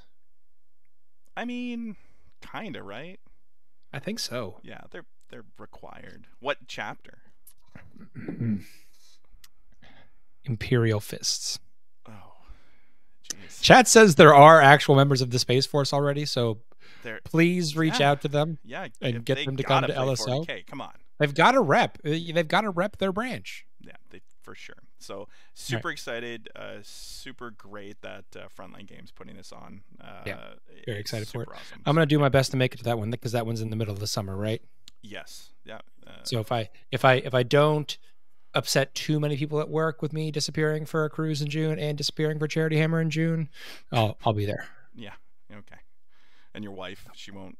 [1.35, 1.95] I mean,
[2.41, 3.19] kinda right.
[3.91, 4.59] I think so.
[4.61, 6.27] Yeah, they're they're required.
[6.39, 7.19] What chapter?
[10.45, 11.59] Imperial Fists.
[12.07, 12.33] Oh,
[13.29, 13.61] jeez.
[13.61, 16.59] Chat says there are actual members of the Space Force already, so
[17.03, 18.11] They're please reach Yeah.
[18.11, 18.57] out to them.
[18.63, 20.45] yeah, And get them to come gotta LSO?
[20.45, 20.93] 40K, come on.
[21.19, 21.97] They've got to rep.
[22.05, 23.65] uh, They've got to rep their branch.
[23.81, 24.75] Yeah, they, for sure.
[24.99, 26.49] So super excited.
[26.55, 29.81] Uh, super great that uh, Frontline Games putting this on.
[29.99, 30.49] Uh, Yeah,
[30.85, 31.49] very excited for it.
[31.49, 31.81] Awesome.
[31.85, 33.69] I'm gonna do my best to make it to that one because that one's in
[33.69, 34.61] the middle of the summer, right?
[35.01, 35.49] Yes.
[35.65, 35.79] Yeah.
[36.07, 37.97] Uh, So if I if I if I don't
[38.53, 41.97] upset too many people at work with me disappearing for a cruise in June and
[41.97, 43.49] disappearing for Charity Hammer in June,
[43.91, 44.67] I'll I'll be there.
[44.95, 45.13] yeah.
[45.51, 45.77] Okay.
[46.53, 47.57] And your wife, she won't.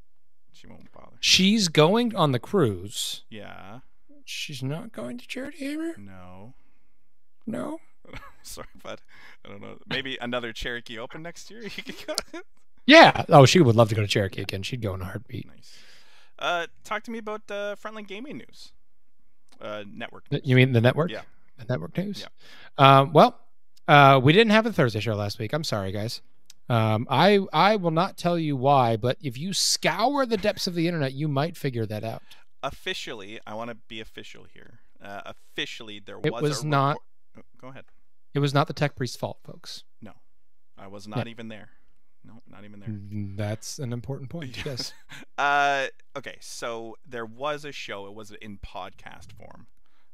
[0.52, 1.16] She won't bother.
[1.20, 3.22] She's going on the cruise.
[3.30, 3.80] Yeah.
[4.24, 5.94] She's not going to Charity Hammer.
[5.96, 6.54] No.
[7.46, 7.78] No.
[8.42, 9.00] Sorry, but
[9.44, 9.78] I don't know.
[9.88, 11.62] Maybe another Cherokee Open next year.
[11.62, 12.14] You could go.
[12.86, 13.24] Yeah.
[13.28, 14.62] Oh, she would love to go to Cherokee again.
[14.62, 15.46] She'd go in a heartbeat.
[15.46, 15.78] Nice.
[16.38, 18.72] Uh, talk to me about uh, Frontline Gaming news.
[19.60, 20.30] Uh, network.
[20.32, 20.40] News.
[20.44, 21.10] You mean the network?
[21.10, 21.22] Yeah.
[21.58, 22.26] The network news.
[22.78, 23.38] Um, well,
[23.86, 25.52] uh, we didn't have a Thursday show last week.
[25.52, 26.22] I'm sorry, guys.
[26.70, 30.74] Um, I I will not tell you why, but if you scour the depths of
[30.74, 32.22] the internet, you might figure that out.
[32.62, 34.80] Officially, I want to be official here.
[35.02, 36.42] Uh, officially, there It was.
[36.42, 36.98] was a not-
[37.36, 37.86] Oh, go ahead.
[38.34, 39.82] It was not the tech priest's fault, folks.
[40.00, 40.12] No,
[40.78, 41.70] I was not even there.
[42.22, 42.88] No, not even there.
[42.90, 44.64] Mm, That's an important point.
[44.64, 44.92] Yes.
[45.38, 48.06] Uh, okay, so there was a show.
[48.06, 49.66] It was in podcast form.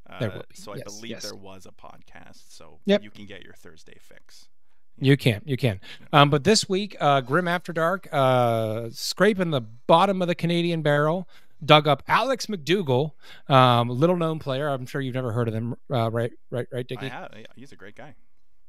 [0.09, 0.55] Uh, There will be.
[0.55, 1.23] So I Yes, believe yes.
[1.25, 2.45] there was a podcast.
[2.51, 3.03] So Yep.
[3.03, 4.49] you can get your Thursday fix.
[4.99, 5.81] You can, you can.
[6.13, 10.83] Um, but this week, uh, Grim After Dark, uh, scraping the bottom of the Canadian
[10.83, 11.29] barrel,
[11.65, 13.13] dug up Alex McDougall,
[13.49, 14.69] um, little known player.
[14.69, 16.33] I'm sure you've never heard of him, uh, right?
[16.51, 16.67] Right?
[16.73, 18.15] Right, I have, he's a great guy.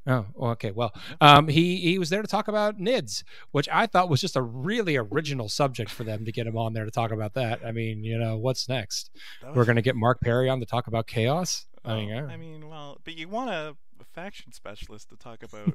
[0.09, 0.71] Oh, okay.
[0.71, 4.37] Well, um, he he was there to talk about NIDS, which I thought was just
[4.37, 7.59] a really original subject for them to get him on there to talk about that.
[7.65, 9.11] I mean, you know, what's next?
[9.41, 11.65] That We're gonna get Mark Perry on to talk about chaos.
[11.83, 15.43] I mean, Oh, I mean, well, but you want a, a faction specialist to talk
[15.43, 15.73] about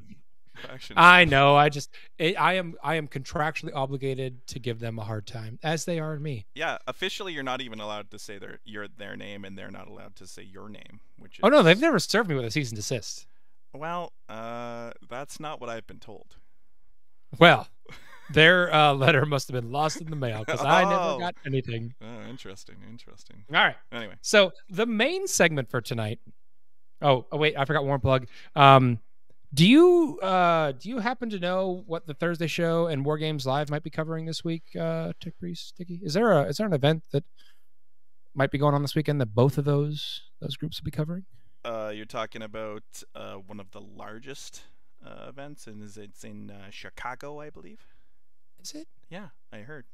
[0.97, 1.57] I know.
[1.57, 5.59] I just it, I am I am contractually obligated to give them a hard time,
[5.63, 6.47] as they are me.
[6.55, 9.89] Yeah, officially, you're not even allowed to say their your their name, and they're not
[9.89, 11.01] allowed to say your name.
[11.19, 13.27] Which is, Oh no, they've never served me with a cease and desist.
[13.75, 16.37] Well, uh, that's not what I've been told.
[17.39, 17.69] Well,
[18.31, 21.19] their uh, letter must have been lost in the mail because I never Oh.
[21.19, 21.95] got anything.
[22.03, 23.45] Oh, interesting, interesting.
[23.49, 23.77] All right.
[23.91, 26.21] Anyway, So the main segment for tonight.
[27.01, 28.27] Oh, oh wait, I forgot one plug.
[28.55, 29.01] Um,
[29.55, 33.47] do you uh do you happen to know what the Thursday show and War Games
[33.47, 34.65] Live might be covering this week?
[34.79, 36.01] Uh, Tech Priest, Dickie.
[36.03, 37.25] Is there a is there an event that
[38.35, 41.25] might be going on this weekend that both of those those groups will be covering?
[41.65, 42.83] uh, you're talking about
[43.15, 44.63] uh, one of the largest
[45.05, 47.81] uh, events, and is it's in uh, Chicago, I believe.
[48.63, 48.89] Is it?
[49.09, 49.87] Yeah, I heard.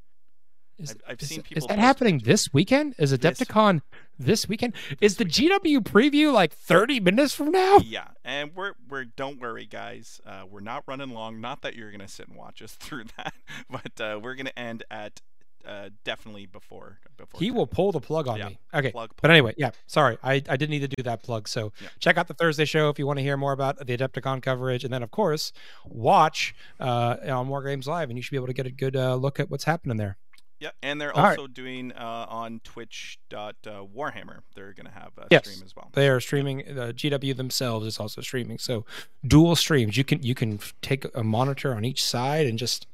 [0.79, 2.95] Is, I've- I've is seen people Is that happening this weekend?
[2.99, 3.83] Is Adepticon
[4.19, 4.75] this weekend?
[5.01, 7.79] Is the GW preview like 30 minutes from now?
[7.85, 10.21] Yeah, and we're we're don't worry, guys.
[10.25, 11.41] Uh, we're not running long.
[11.41, 13.35] Not that you're gonna sit and watch us through that,
[13.69, 15.21] but uh, we're gonna end at
[15.67, 17.41] uh, definitely before before.
[17.41, 18.59] He will pull the plug on Yeah, me.
[18.73, 18.93] Okay.
[18.93, 19.11] plug.
[19.21, 20.17] But anyway, yeah, sorry.
[20.23, 21.49] I, I didn't need to do that plug.
[21.49, 21.89] So Yeah.
[21.99, 24.85] check out the Thursday show if you want to hear more about the Adepticon coverage.
[24.85, 25.53] And then, of course,
[25.85, 28.95] watch uh, on War Games Live, and you should be able to get a good
[28.97, 30.17] uh, look at what's happening there.
[30.61, 31.39] Yeah, and they're All right.
[31.39, 34.41] also doing uh, on Twitch dot uh, Warhammer.
[34.55, 35.47] They're gonna have a Yes.
[35.49, 35.91] stream as well.
[35.93, 36.59] They are streaming.
[36.75, 38.59] The GW themselves is also streaming.
[38.59, 38.85] So
[39.25, 39.97] dual streams.
[39.97, 42.87] You can you can take a monitor on each side and just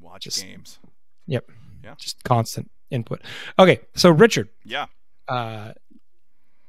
[0.00, 0.78] Watch just- games.
[1.26, 1.50] Yep.
[1.84, 1.94] Yeah.
[1.98, 3.20] Just constant input.
[3.58, 4.86] Okay, so Richard, Yeah.
[5.28, 5.72] uh,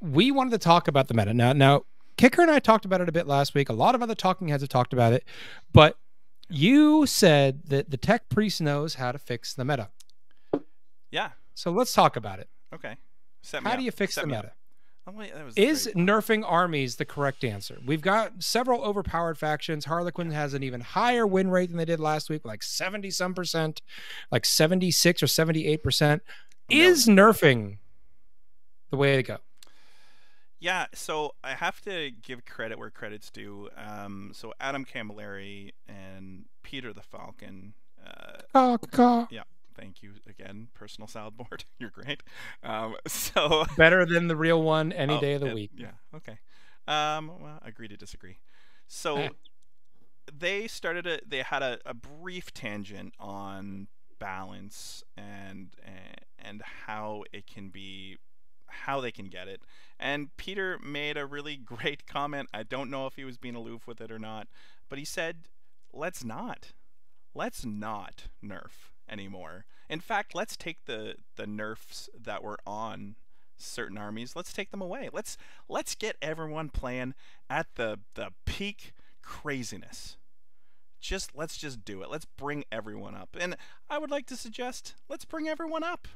[0.00, 1.32] we wanted to talk about the meta.
[1.34, 1.82] Now, now,
[2.16, 3.68] Kicker and I talked about it a bit last week.
[3.68, 5.24] A lot of other talking heads have talked about it,
[5.72, 5.96] but
[6.48, 9.88] you said that the tech priest knows how to fix the meta.
[11.12, 11.30] Yeah.
[11.54, 12.48] So let's talk about it.
[12.74, 12.96] Okay.
[13.42, 13.78] Set me How up.
[13.78, 14.52] do you fix Set the me meta?
[15.06, 15.96] Oh, wait, that was Is great.
[15.96, 17.78] nerfing armies the correct answer?
[17.84, 19.84] We've got several overpowered factions.
[19.84, 23.34] Harlequin has an even higher win rate than they did last week, like 70 some
[23.34, 23.82] percent,
[24.30, 26.22] like 76 or 78 percent.
[26.70, 27.78] Is nerfing
[28.90, 29.38] the way to go?
[30.60, 33.68] Yeah, so I have to give credit where credit's due.
[33.76, 37.74] Um, so Adam Camilleri and Peter the Falcon.
[38.06, 39.26] Uh, Caw, caw.
[39.74, 41.64] Thank you again, personal salad soundboard.
[41.78, 42.22] You're great.
[42.62, 45.70] Um, so Better than the real one any Oh, day of the yeah, week.
[45.76, 45.92] Yeah.
[46.14, 46.38] Okay.
[46.86, 47.32] Um.
[47.40, 48.38] Well, agree to disagree.
[48.88, 49.28] So Eh.
[50.32, 51.20] they started a.
[51.26, 55.74] They had a, a brief tangent on balance and
[56.38, 58.16] and how it can be
[58.66, 59.62] how they can get it.
[59.98, 62.48] And Peter made a really great comment.
[62.54, 64.48] I don't know if he was being aloof with it or not,
[64.88, 65.48] but he said,
[65.92, 66.72] "Let's not.
[67.34, 69.66] Let's not nerf anymore.
[69.88, 73.16] In fact, let's take the the nerfs that were on
[73.58, 74.34] certain armies.
[74.34, 75.10] Let's take them away.
[75.12, 75.36] Let's
[75.68, 77.14] let's get everyone playing
[77.50, 80.16] at the the peak craziness.
[81.00, 82.10] Just let's just do it.
[82.10, 83.36] Let's bring everyone up.
[83.38, 83.56] And
[83.90, 86.08] I would like to suggest let's bring everyone up.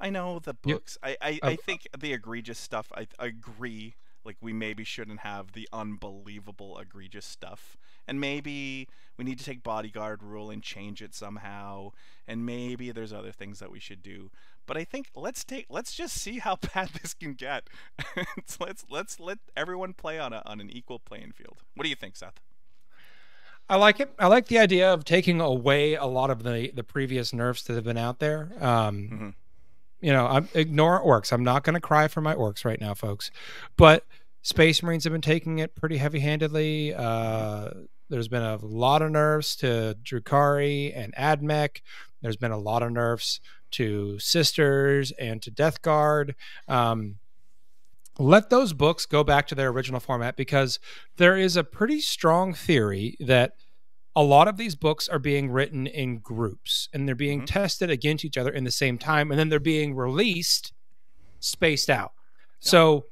[0.00, 0.98] I know the books.
[1.02, 2.92] I I, Uh, I think the egregious stuff.
[2.96, 3.96] I, I agree.
[4.28, 8.86] Like we maybe shouldn't have the unbelievable egregious stuff, and maybe
[9.16, 11.92] we need to take bodyguard rule and change it somehow,
[12.26, 14.30] and maybe there's other things that we should do.
[14.66, 17.68] But I think let's take let's just see how bad this can get.
[18.44, 21.62] So let's let's let everyone play on a on an equal playing field.
[21.74, 22.38] What do you think, Seth?
[23.70, 24.12] I like it.
[24.18, 27.74] I like the idea of taking away a lot of the the previous nerfs that
[27.76, 28.50] have been out there.
[28.60, 29.34] Um, Mhm.
[30.00, 31.32] You know, I'm ignore orcs.
[31.32, 33.30] I'm not going to cry for my orcs right now, folks.
[33.76, 34.04] But
[34.42, 36.94] Space Marines have been taking it pretty heavy handedly.
[36.94, 37.70] Uh,
[38.08, 41.82] there's been a lot of nerfs to Drukhari and Admech.
[42.22, 43.40] There's been a lot of nerfs
[43.72, 46.34] to Sisters and to Death Guard.
[46.66, 47.16] Um,
[48.18, 50.78] let those books go back to their original format because
[51.16, 53.52] there is a pretty strong theory that
[54.18, 57.46] a lot of these books are being written in groups and they're being Mhm.
[57.46, 60.72] tested against each other in the same time and then they're being released
[61.40, 62.12] spaced out.
[62.58, 63.06] So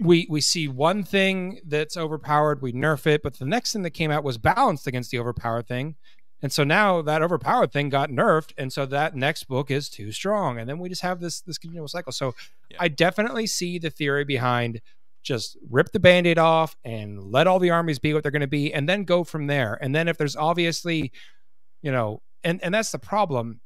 [0.00, 3.90] we we see one thing that's overpowered, we nerf it, but the next thing that
[3.90, 5.96] came out was balanced against the overpowered thing.
[6.42, 10.10] And so now that overpowered thing got nerfed, and so that next book is too
[10.10, 12.12] strong, and then we just have this this continual cycle.
[12.12, 12.34] So
[12.70, 12.78] Yeah.
[12.80, 14.80] I definitely see the theory behind
[15.22, 18.46] just rip the band-aid off and let all the armies be what they're going to
[18.46, 21.12] be and then go from there and then if there's obviously
[21.82, 23.60] you know and and that's the problem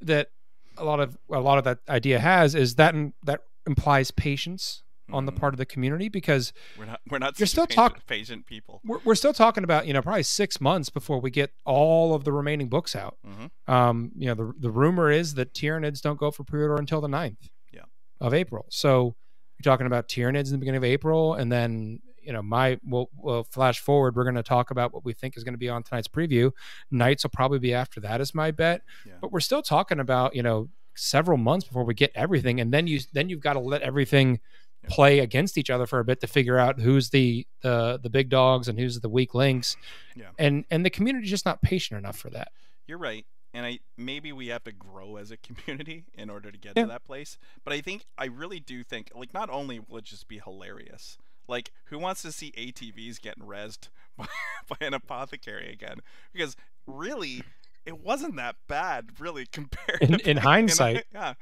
[0.00, 0.28] that
[0.76, 5.24] a lot of a lot of that idea has is that that implies patience on
[5.24, 5.38] the Mhm.
[5.38, 8.80] part of the community because We're not we're not You're still talking talk- patient people.
[8.84, 12.24] we're, we're still talking about you know probably six months before we get all of
[12.24, 16.18] the remaining books out hmm um you know the, the rumor is that Tyranids don't
[16.18, 17.82] go for pre-order until the 9th Yeah.
[18.20, 19.14] of april so
[19.58, 23.08] you're talking about Tyranids in the beginning of april and then you know my we'll,
[23.16, 25.68] we'll flash forward we're going to talk about what we think is going to be
[25.68, 26.50] on tonight's preview
[26.90, 29.14] knights will probably be after that is my bet Yeah.
[29.20, 32.86] but we're still talking about you know several months before we get everything and then
[32.86, 34.40] you then you've got to let everything
[34.82, 34.88] Yeah.
[34.90, 38.28] play against each other for a bit to figure out who's the the the big
[38.28, 39.76] dogs and who's the weak links
[40.16, 40.30] Yeah.
[40.38, 42.48] and and the community's just not patient enough for that
[42.86, 43.24] You're right.
[43.56, 46.82] And I maybe we have to grow as a community in order to get Yeah.
[46.82, 47.38] to that place.
[47.64, 51.16] But I think I really do think like not only will it just be hilarious.
[51.48, 53.88] Like who wants to see ATVs getting rezzed
[54.18, 54.26] by,
[54.68, 56.00] by an apothecary again?
[56.32, 56.54] Because
[56.86, 57.42] really
[57.86, 61.34] it wasn't that bad really compared In- to in hindsight- yeah.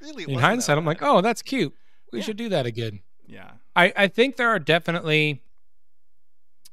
[0.00, 1.74] Really in hindsight, I'm like, oh, that's cute.
[2.12, 2.24] We Yeah.
[2.26, 3.00] should do that again.
[3.26, 3.52] Yeah.
[3.74, 5.42] I, I think there are definitely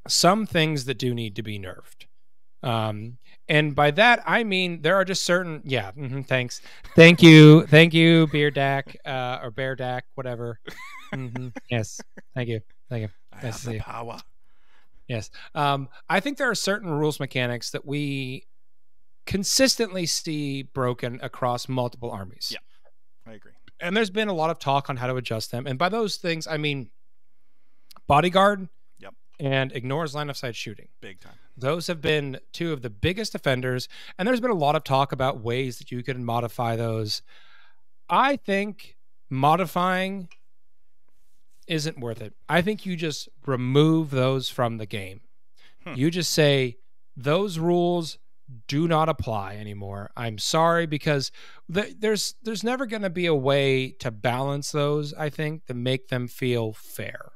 [0.06, 2.06] some things that do need to be nerfed.
[2.64, 6.60] Um, and by that, I mean there are just certain, yeah, mhm, thanks.
[6.96, 7.66] Thank you.
[7.66, 10.58] Thank you, Beer Dak, uh, or Bear Dak, whatever.
[11.14, 12.00] hmm Yes.
[12.34, 12.60] Thank you.
[12.88, 13.08] Thank you.
[13.32, 13.80] I Nice have to see the you.
[13.82, 14.18] power.
[15.08, 15.30] Yes.
[15.54, 18.46] Um, I think there are certain rules mechanics that we
[19.26, 22.48] consistently see broken across multiple armies.
[22.50, 22.58] Yeah.
[23.30, 23.52] I agree.
[23.80, 25.66] And there's been a lot of talk on how to adjust them.
[25.66, 26.88] And by those things, I mean
[28.06, 29.14] bodyguard Yep.
[29.40, 30.88] and ignores line of sight shooting.
[31.02, 31.34] Big time.
[31.56, 33.88] Those have been two of the biggest offenders.
[34.18, 37.22] And there's been a lot of talk about ways that you can modify those.
[38.08, 38.96] I think
[39.30, 40.28] modifying
[41.66, 42.34] isn't worth it.
[42.48, 45.20] I think you just remove those from the game.
[45.84, 45.94] Hmm.
[45.94, 46.76] You just say
[47.16, 48.18] those rules
[48.68, 50.10] do not apply anymore.
[50.16, 51.30] I'm sorry because
[51.72, 55.74] th- there's there's never going to be a way to balance those, I think, to
[55.74, 57.32] make them feel fair.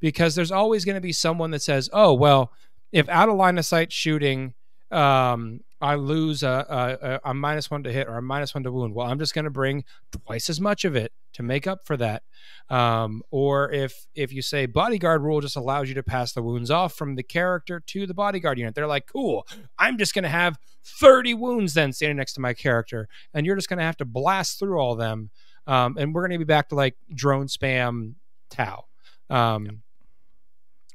[0.00, 2.52] Because there's always going to be someone that says, "Oh, well,
[2.92, 4.54] if out of line of sight shooting
[4.90, 8.72] um, I lose a, a, a, minus one to hit or a minus one to
[8.72, 8.94] wound.
[8.94, 11.96] Well, I'm just going to bring twice as much of it to make up for
[11.96, 12.22] that.
[12.68, 16.70] Um, or if if you say bodyguard rule just allows you to pass the wounds
[16.70, 19.46] off from the character to the bodyguard unit, they're like, cool.
[19.78, 23.56] I'm just going to have 30 wounds then standing next to my character, and you're
[23.56, 25.30] just going to have to blast through all them.
[25.66, 28.14] Um, and we're going to be back to like drone spam
[28.50, 28.86] Tau.
[29.28, 29.82] Um,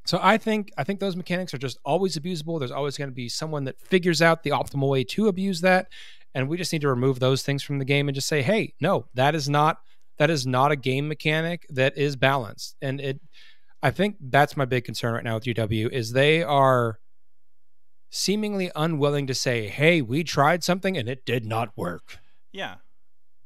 [0.06, 2.58] so I think I think those mechanics are just always abusable.
[2.58, 5.88] There's always going to be someone that figures out the optimal way to abuse that,
[6.34, 8.74] and we just need to remove those things from the game and just say, "Hey,
[8.80, 9.78] no, that is not
[10.18, 13.20] that is not a game mechanic that is balanced." And it,
[13.82, 16.98] I think that's my big concern right now with GW is they are
[18.10, 22.18] seemingly unwilling to say, "Hey, we tried something and it did not work."
[22.52, 22.76] Yeah.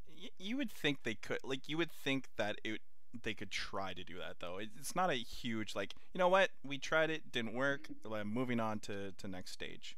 [0.08, 2.80] Y- you would think they could like you would think that it
[3.22, 4.58] they could try to do that though.
[4.58, 6.50] It's not a huge like, you know what?
[6.64, 7.88] We tried it, didn't work.
[8.24, 9.96] Moving on to to next stage.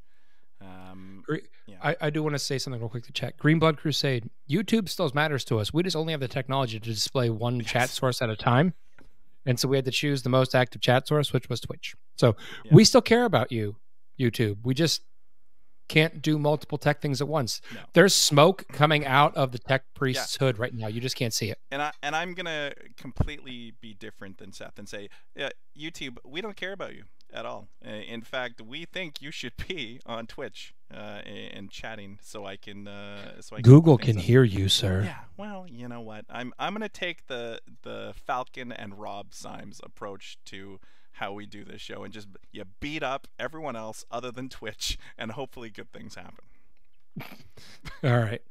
[0.60, 1.24] Um
[1.66, 1.76] yeah.
[1.82, 3.36] I, I do want to say something real quick to chat.
[3.36, 5.72] Green Blood Crusade, YouTube still matters to us.
[5.72, 8.74] We just only have the technology to display one chat source at a time.
[9.44, 11.96] And so we had to choose the most active chat source, which was Twitch.
[12.16, 12.72] So Yeah.
[12.74, 13.76] we still care about you,
[14.18, 14.58] YouTube.
[14.62, 15.02] We just
[15.92, 17.60] can't do multiple tech things at once.
[17.74, 17.80] No.
[17.92, 20.86] There's smoke coming out of the tech priest's hood right now.
[20.86, 21.58] You just can't see it.
[21.70, 26.40] and I and I'm gonna completely be different than Seth and say, yeah, YouTube, we
[26.40, 27.68] don't care about you at all.
[27.86, 32.44] Uh, In fact, we think you should be on Twitch uh, and and chatting, so
[32.46, 34.24] I can uh, so I can Google can up.
[34.24, 35.02] hear you, sir.
[35.04, 36.24] Yeah, well, you know what?
[36.30, 40.80] I'm I'm gonna take the the Falcon and Rob Symes approach to
[41.12, 44.98] how we do this show and just you beat up everyone else other than Twitch,
[45.18, 46.44] and hopefully good things happen.
[48.04, 48.42] All right.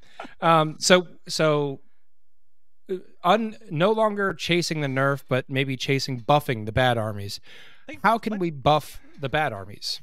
[0.42, 1.82] Um, so so
[2.90, 7.40] uh, un, no longer chasing the nerf, but maybe chasing buffing the bad armies.
[8.04, 10.02] How can we buff the bad armies?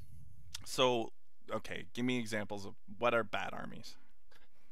[0.66, 1.12] So,
[1.50, 3.96] okay, give me examples of what are bad armies.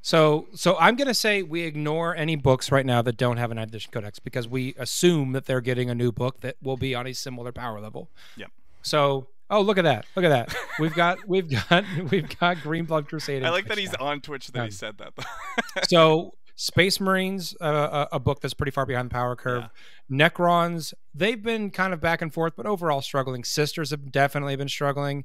[0.06, 3.58] So so I'm gonna say we ignore any books right now that don't have an
[3.58, 7.08] edition codex because we assume that they're getting a new book that will be on
[7.08, 8.08] a similar power level.
[8.36, 8.52] Yep.
[8.82, 10.06] So oh look at that.
[10.14, 10.54] Look at that.
[10.78, 13.42] We've got we've got we've got Green Blood Crusade.
[13.42, 14.06] I like that he's now.
[14.06, 15.12] on Twitch that Um, he said that.
[15.88, 19.64] so Space Marines, uh, a, a book that's pretty far behind the power curve.
[20.08, 23.42] Necrons, they've been kind of back and forth, but overall struggling.
[23.42, 25.24] Sisters have definitely been struggling.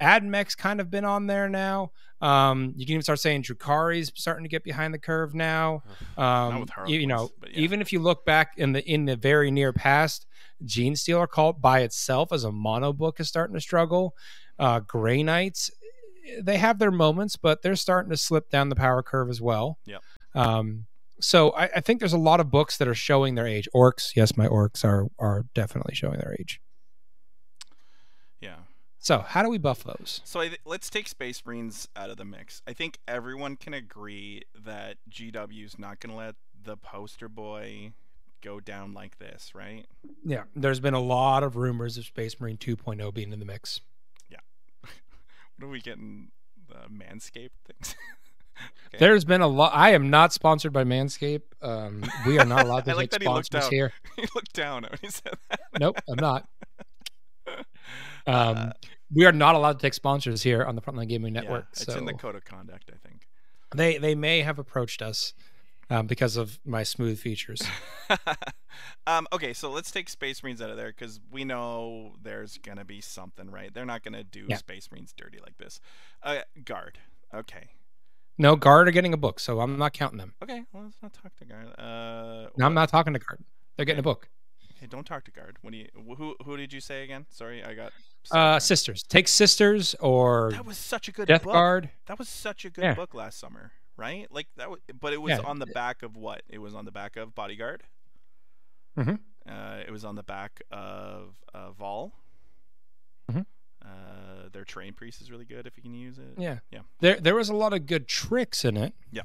[0.00, 1.92] Admech's kind of been on there now.
[2.20, 5.82] Um, you can even start saying Drukhari's starting to get behind the curve now.
[6.16, 7.50] Um, with you, you know, yeah.
[7.54, 10.26] even if you look back in the in the very near past,
[10.64, 14.14] Genestealer Cult by itself as a mono book is starting to struggle.
[14.58, 15.70] Uh, Grey Knights,
[16.40, 19.78] they have their moments, but they're starting to slip down the power curve as well.
[19.84, 20.02] Yep.
[20.34, 20.86] Um,
[21.20, 23.68] so I, I think there's a lot of books that are showing their age.
[23.74, 26.60] Orks, yes, my orks are are definitely showing their age.
[29.06, 30.20] So how do we buff those?
[30.24, 32.60] So I th- let's take Space Marines out of the mix.
[32.66, 37.92] I think everyone can agree that GW's not going to let the poster boy
[38.42, 39.86] go down like this, right?
[40.24, 43.80] Yeah, there's been a lot of rumors of Space Marine 2.0 being in the mix.
[44.28, 44.38] Yeah.
[44.80, 46.32] what are we getting?
[46.68, 47.94] The Manscaped things.
[48.88, 48.96] Okay.
[48.98, 49.72] There's been a lot.
[49.74, 51.42] I am not sponsored by Manscaped.
[51.60, 53.92] Um, we are not allowed to like take that he here.
[54.16, 55.60] he looked down when he said that.
[55.78, 56.48] Nope, I'm not.
[58.26, 58.72] Um, Uh,
[59.12, 61.64] we are not allowed to take sponsors here on the Frontline Gaming Network.
[61.64, 63.26] Yeah, it's so in the code of conduct, I think.
[63.74, 65.34] they they may have approached us
[65.90, 67.62] um, because of my smooth features.
[69.06, 72.84] um, okay, so let's take Space Marines out of there because we know there's gonna
[72.84, 73.72] be something, right?
[73.72, 74.56] They're not gonna do Yeah.
[74.56, 75.80] Space Marines dirty like this.
[76.22, 76.98] Uh, guard.
[77.34, 77.70] Okay.
[78.38, 80.34] No, Guard are getting a book, so I'm not counting them.
[80.42, 80.62] Okay.
[80.72, 81.68] Well, let's not talk to guard.
[81.78, 83.42] Uh, No, I'm not talking to Guard.
[83.76, 84.28] They're getting a book.
[84.80, 85.58] Hey, don't talk to guard.
[85.64, 85.88] Do you?
[86.16, 86.36] Who?
[86.44, 87.26] Who did you say again?
[87.30, 87.92] Sorry, I got.
[88.30, 91.52] Uh, sisters, take sisters or That was such a good Death book.
[91.54, 91.90] Guard.
[92.06, 92.94] That was such a good Yeah.
[92.94, 94.26] book last summer, right?
[94.30, 94.70] Like that.
[94.70, 95.40] Was, but it was Yeah.
[95.46, 96.42] on the back of what?
[96.48, 97.84] It was on the back of Bodyguard.
[98.98, 99.20] Mhm.
[99.48, 102.12] Uh, it was on the back of uh, Vol.
[103.30, 103.46] Mhm.
[103.82, 106.34] Uh, their train priest is really good if you can use it.
[106.36, 106.58] Yeah.
[106.70, 106.80] Yeah.
[107.00, 108.92] There there was a lot of good tricks in it.
[109.10, 109.22] Yeah.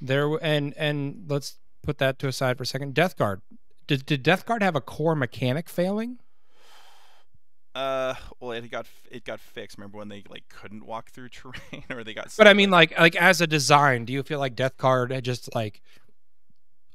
[0.00, 2.94] There and and let's put that to a side for a second.
[2.94, 3.42] Death Guard.
[3.86, 6.18] Did did Death Guard have a core mechanic failing?
[7.74, 9.76] Uh, well, it got it got fixed.
[9.76, 12.34] Remember when they like couldn't walk through terrain, or they got?
[12.36, 15.54] But I mean like like as a design, do you feel like Death Guard just
[15.54, 15.82] like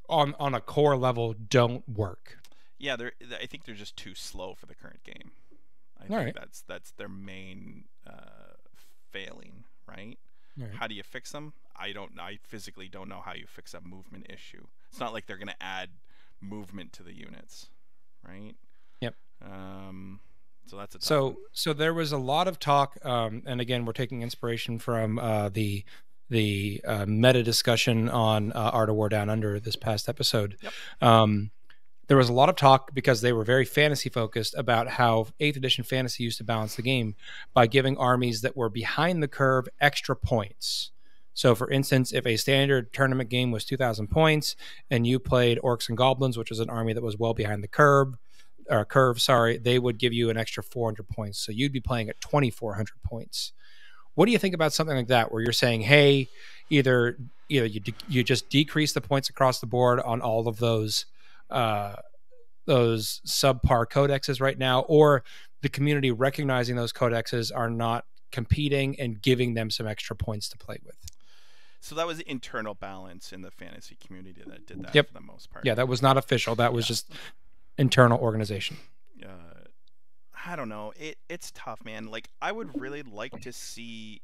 [0.10, 2.40] on on a core level don't work?
[2.82, 3.12] yeah, they're.
[3.40, 5.32] I think they're just too slow for the current game.
[5.98, 6.34] I think Alright.
[6.34, 8.56] that's that's their main uh,
[9.12, 10.18] failing, right?
[10.60, 10.76] Alright.
[10.76, 11.54] How do you fix them?
[11.76, 12.20] I don't.
[12.20, 14.66] I physically don't know how you fix a movement issue.
[14.90, 15.90] It's not like they're gonna add
[16.42, 17.70] movement to the units,
[18.28, 18.54] right?
[19.02, 19.16] Yep.
[19.46, 20.20] Um.
[20.68, 21.36] So that's a So one.
[21.54, 25.50] so there was a lot of talk, um, and again, we're taking inspiration from uh,
[25.50, 25.84] the
[26.30, 30.56] the uh, meta discussion on uh, Art of War Down Under this past episode.
[30.62, 30.74] Yep.
[31.02, 31.52] Um,
[32.08, 35.58] there was a lot of talk because they were very fantasy focused about how Eighth
[35.58, 37.16] Edition Fantasy used to balance the game
[37.54, 40.92] by giving armies that were behind the curve extra points.
[41.34, 44.56] So, for instance, if a standard tournament game was 2,000 points
[44.90, 47.68] and you played Orcs and Goblins, which was an army that was well behind the
[47.68, 48.16] curve,
[48.70, 51.40] or curve, sorry, they would give you an extra 400 points.
[51.40, 53.54] So you'd be playing at 2,400 points.
[54.16, 56.28] What do you think about something like that, where you're saying, hey,
[56.70, 57.18] either
[57.50, 61.06] either you de- you just decrease the points across the board on all of those
[61.50, 61.96] uh,
[62.66, 65.24] those subpar codexes right now, or
[65.62, 70.58] the community recognizing those codexes are not competing and giving them some extra points to
[70.58, 71.11] play with.
[71.84, 75.08] So that was internal balance in the fantasy community that did that Yep.
[75.08, 75.66] for the most part.
[75.66, 76.56] Yeah, that was not official.
[76.56, 76.90] That was Yeah.
[76.94, 77.12] just
[77.78, 78.78] internal organization.
[79.26, 79.66] uh,
[80.46, 80.94] I don't know.
[80.96, 82.08] It it's tough, man.
[82.08, 84.22] Like I would really like to see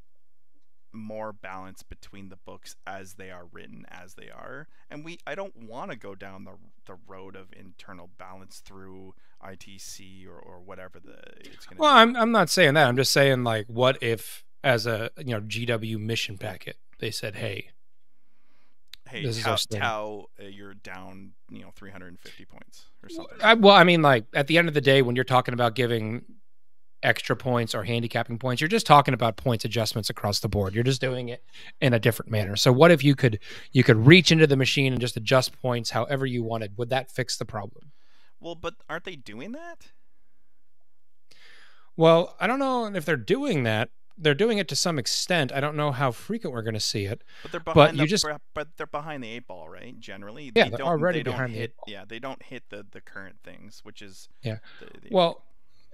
[0.94, 4.68] more balance between the books as they are written as they are.
[4.90, 6.54] And we I don't want to go down the
[6.86, 12.16] the road of internal balance through ITC or, or whatever the it's to Well, I'm
[12.16, 12.88] I'm not saying that.
[12.88, 17.36] I'm just saying like, what if as a you know GW mission packet they said,
[17.36, 17.72] hey,
[19.10, 19.58] hey, this is Tau, our.
[19.80, 23.38] Tau uh, you're down, you know, 350 points or something.
[23.42, 25.76] I, well, I mean, like at the end of the day, when you're talking about
[25.76, 26.24] giving
[27.04, 30.74] extra points or handicapping points, you're just talking about points adjustments across the board.
[30.74, 31.44] You're just doing it
[31.80, 32.56] in a different manner.
[32.56, 33.40] So, what if you could
[33.72, 36.78] you could reach into the machine and just adjust points however you wanted?
[36.78, 37.92] Would that fix the problem?
[38.40, 39.92] well, but aren't they doing that?
[41.96, 43.90] Well, I don't know if they're doing that.
[44.18, 45.52] They're doing it to some extent.
[45.52, 47.24] I don't know how frequent we're going to see it.
[47.44, 50.00] But they're behind But the you just- but they're behind the eight ball, right?
[50.00, 51.86] Generally, Yeah, they they're don't, already they don't behind the hit, eight ball.
[51.88, 54.58] Yeah, they don't hit the the current things, which is Yeah.
[54.80, 55.44] The, the- Well,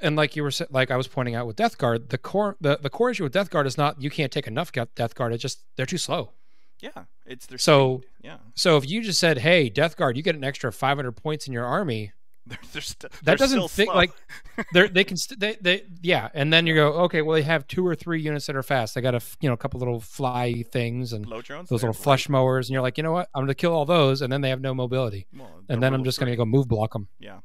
[0.01, 2.77] and like you were like I was pointing out with Death Guard, the core the,
[2.81, 5.33] the core issue with Death Guard is not you can't take enough Death Guard.
[5.33, 6.31] It's just they're too slow.
[6.79, 8.09] yeah, it's their So- speed.
[8.23, 11.45] yeah, So if you just said, "Hey, Death Guard, you get an extra 500 points
[11.47, 12.11] in your army,"
[12.47, 14.11] they're, they're st- That doesn't fit, like,
[14.73, 17.67] they're they can st- they they yeah, and then you go, okay, well they have
[17.67, 18.95] two or three units that are fast.
[18.95, 21.25] They got a f- you know a couple little fly things and
[21.69, 24.21] those little flush mowers, and you're like, you know what, I'm gonna kill all those,
[24.21, 26.93] and then they have no mobility, Well, and then I'm just gonna go move block
[26.93, 27.07] them.
[27.19, 27.39] Yeah,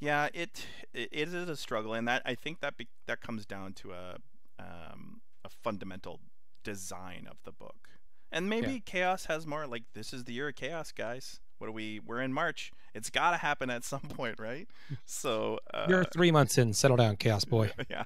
[0.00, 0.28] yeah.
[0.32, 3.92] It it is a struggle, and that I think that be, that comes down to
[3.92, 4.16] a
[4.58, 6.20] um, a fundamental
[6.64, 7.90] design of the book,
[8.32, 9.66] and maybe chaos has more.
[9.66, 11.40] Like this is the year of chaos, guys.
[11.58, 12.00] What are we?
[12.04, 12.72] We're in March.
[12.94, 14.66] It's got to happen at some point, right?
[15.04, 17.70] So uh, You're three months in, settle down, Chaos Boy.
[17.90, 18.04] yeah.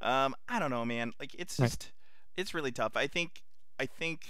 [0.00, 1.12] Um, I don't know, man.
[1.18, 1.66] Like it's Right.
[1.70, 1.92] just
[2.36, 2.96] it's really tough.
[2.96, 3.42] I think
[3.78, 4.26] I think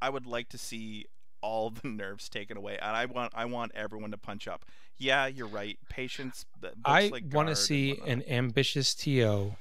[0.00, 1.06] I would like to see
[1.40, 4.64] all the nerves taken away, and I want I want everyone to punch up.
[4.98, 5.78] Yeah, you're right.
[5.90, 6.46] Patience.
[6.84, 9.56] I like want to see an ambitious TO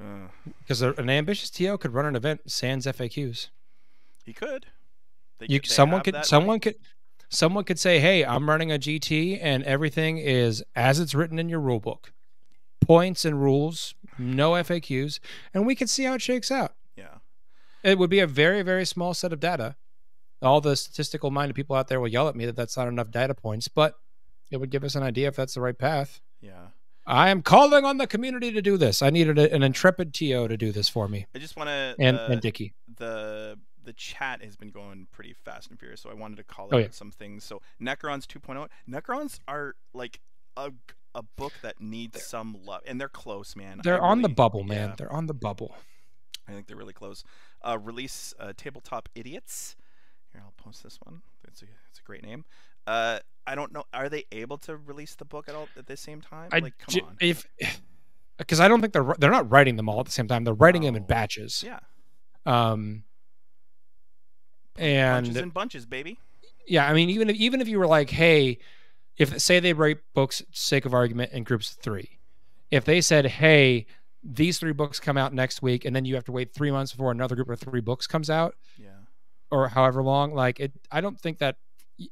[0.00, 0.28] Uh,
[0.60, 3.48] because an ambitious TO could run an event sans FAQs.
[4.24, 4.66] he could.
[5.38, 6.62] They You someone could someone right.
[6.62, 6.76] could
[7.32, 11.48] someone could say, "Hey, I'm running a GT and everything is as it's written in
[11.48, 12.12] your rule book.
[12.80, 15.18] Points and rules, no FAQs,
[15.54, 17.18] and we can see how it shakes out." Yeah.
[17.82, 19.76] It would be a very very small set of data.
[20.40, 23.10] All the statistical minded people out there will yell at me that that's not enough
[23.10, 23.94] data points, but
[24.50, 26.20] it would give us an idea if that's the right path.
[26.40, 26.68] Yeah.
[27.06, 29.02] I am calling on the community to do this.
[29.02, 31.96] I needed a, an intrepid TO to do this for me, I just want to
[31.98, 32.74] and uh, and Dickie.
[32.96, 36.68] the the chat has been going pretty fast and furious, so I wanted to call
[36.72, 36.88] Oh, out yeah.
[36.90, 37.44] some things.
[37.44, 40.20] So Necrons 2.0, Necrons are like
[40.56, 40.72] a,
[41.14, 43.80] a book that needs some love, and they're close, man.
[43.82, 44.90] They're on the bubble, man.
[44.90, 45.74] yeah, They're on the bubble.
[46.48, 47.22] I think they're really close.
[47.62, 49.76] Uh, release uh, Tabletop Idiots.
[50.32, 51.22] Here, I'll post this one.
[51.46, 52.44] It's a it's a great name.
[52.86, 53.84] Uh, I don't know.
[53.94, 56.48] Are they able to release the book at all at the same time?
[56.52, 57.16] I like, come j- on.
[57.20, 57.46] if
[58.38, 60.42] because I don't think they're they're not writing them all at the same time.
[60.44, 61.62] They're writing them in batches.
[61.64, 61.78] Yeah.
[62.46, 63.04] Um.
[64.76, 66.18] Bunches And and bunches, baby.
[66.66, 68.58] yeah, I mean, even if even if you were like, hey,
[69.18, 72.18] if say they write books, sake of argument, in groups of three,
[72.70, 73.86] if they said, "Hey,
[74.22, 76.92] these three books come out next week," and then you have to wait three months
[76.92, 78.88] before another group of three books comes out, Yeah.
[79.50, 81.56] or however long, like it, I don't think that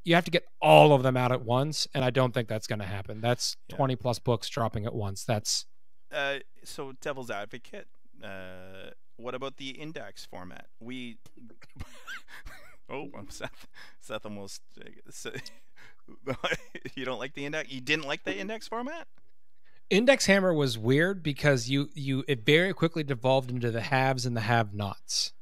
[0.04, 2.66] you have to get all of them out at once, and I don't think that's
[2.66, 3.20] going to happen.
[3.20, 3.76] That's Yeah.
[3.76, 5.24] twenty plus books dropping at once.
[5.24, 5.66] That's
[6.12, 7.86] Uh, so devil's advocate.
[8.22, 8.90] Uh,
[9.20, 10.66] what about the index format?
[10.80, 11.18] We.
[12.90, 13.66] oh, I'm Seth.
[14.00, 14.62] Seth almost.
[15.26, 15.30] uh,
[16.94, 17.70] you don't like the index?
[17.70, 19.06] You didn't like the index format?
[19.88, 24.36] Index Hammer was weird because you you it very quickly devolved into the haves and
[24.36, 25.32] the have nots.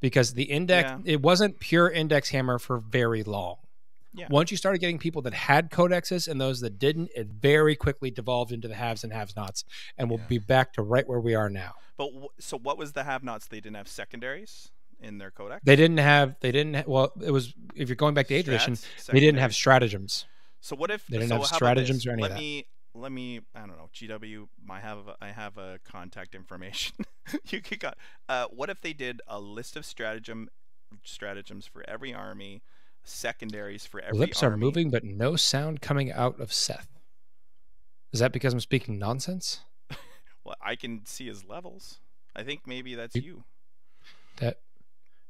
[0.00, 0.98] Because the index Yeah.
[1.14, 3.56] it wasn't pure Index Hammer for very long.
[4.14, 4.26] Yeah.
[4.30, 8.10] Once you started getting people that had codexes and those that didn't, it very quickly
[8.10, 9.64] devolved into the haves and have nots,
[9.96, 10.26] and we'll Yeah.
[10.26, 11.74] be back to right where we are now.
[11.96, 13.46] But w- so what was the have-nots?
[13.48, 15.60] They didn't have secondaries in their codex.
[15.64, 18.48] They didn't have they didn't ha- well it was if you're going back to eighth
[18.48, 18.76] edition,
[19.12, 20.24] they didn't have stratagems.
[20.60, 22.38] So what if They didn't so have stratagems or any of let that.
[22.40, 24.48] me let me I don't know GW.
[24.70, 26.96] I have a, I have a contact information.
[27.50, 27.96] you could got.
[28.28, 30.48] Uh, what if they did a list of stratagem
[31.04, 32.62] stratagems for every army,
[33.04, 34.54] secondaries for every Lips army.
[34.54, 36.88] are moving, but no sound coming out of Seth.
[38.12, 39.60] Is that because I'm speaking nonsense?
[40.44, 41.98] Well, I can see his levels.
[42.34, 43.44] I think maybe that's You-.
[44.38, 44.60] That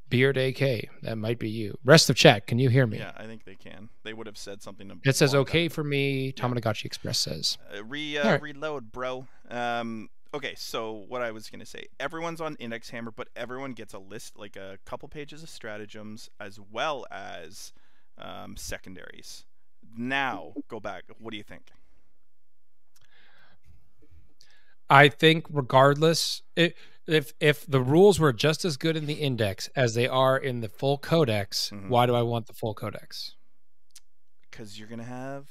[0.09, 1.77] Beard AK, that might be you.
[1.85, 2.99] Rest of chat, can you hear me?
[2.99, 3.89] Yeah, I think they can.
[4.05, 4.91] They would have said something.
[5.05, 6.33] It says okay time for me.
[6.33, 7.59] Tomonagachi Express says.
[7.77, 8.43] Uh, re uh, Alright.
[8.43, 9.27] reload, bro.
[9.51, 13.95] Um, okay, so what I was gonna say, everyone's on Index Hammer, but everyone gets
[13.95, 17.73] a list, like a couple pages of stratagems as well as
[18.19, 19.45] um, secondaries.
[19.97, 21.05] Now, go back.
[21.19, 21.71] What do you think?
[24.91, 26.75] I think regardless, it,
[27.07, 30.61] if if the rules were just as good in the index as they are in
[30.61, 31.89] the full codex, Mhm.
[31.89, 33.35] why do I want the full codex?
[34.51, 35.49] Because you're gonna have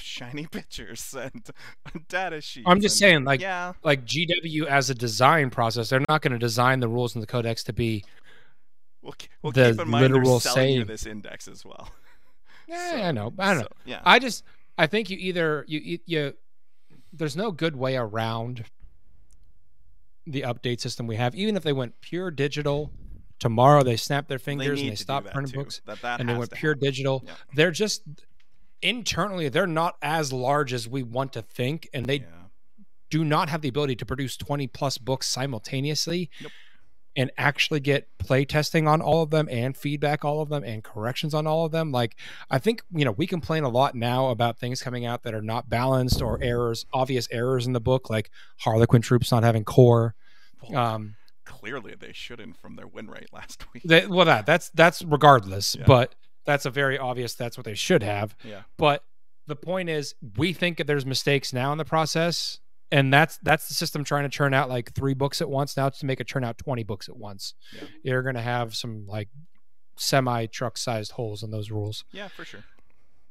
[0.00, 1.48] shiny pictures and
[2.08, 2.66] data sheets.
[2.68, 6.32] I'm just and- saying, like yeah, like GW as a design process, they're not going
[6.32, 8.04] to design the rules in the codex to be.
[9.02, 11.88] we'll, we'll the keep in mind they're literal you saying- this index as well.
[12.68, 13.32] Yeah, So- I know.
[13.36, 13.68] I don't know.
[13.84, 14.00] yeah.
[14.04, 14.44] I just
[14.78, 16.34] I think you either you you,
[17.12, 18.64] there's no good way around
[20.26, 21.34] the update system we have.
[21.34, 22.92] Even if they went pure digital
[23.40, 25.58] tomorrow, they snap their fingers need and they stop printing too.
[25.58, 26.84] books That, that and they went pure happen.
[26.84, 27.22] digital.
[27.26, 27.32] Yeah.
[27.54, 28.02] They're just
[28.82, 32.26] internally they're not as large as we want to think, and they yeah.
[33.10, 36.52] do not have the ability to produce 20 plus books simultaneously Nope.
[37.16, 40.84] and actually get play testing on all of them and feedback all of them and
[40.84, 42.16] corrections on all of them like
[42.50, 45.42] i think you know we complain a lot now about things coming out that are
[45.42, 50.14] not balanced or errors obvious errors in the book like harlequin troops not having core
[50.62, 53.82] Well, um clearly they shouldn't from their win rate last week.
[53.84, 55.84] they, well that that's that's regardless Yeah.
[55.86, 56.14] but
[56.44, 58.62] that's a very obvious that's what they should have Yeah.
[58.76, 59.04] but
[59.46, 62.58] the point is we think that there's mistakes now in the process
[62.92, 65.88] and that's that's the system trying to churn out like three books at once now
[65.88, 67.82] to make it churn out 20 books at once Yeah.
[68.02, 69.28] you're going to have some like
[69.96, 72.64] semi truck sized holes in those rules Yeah, for sure.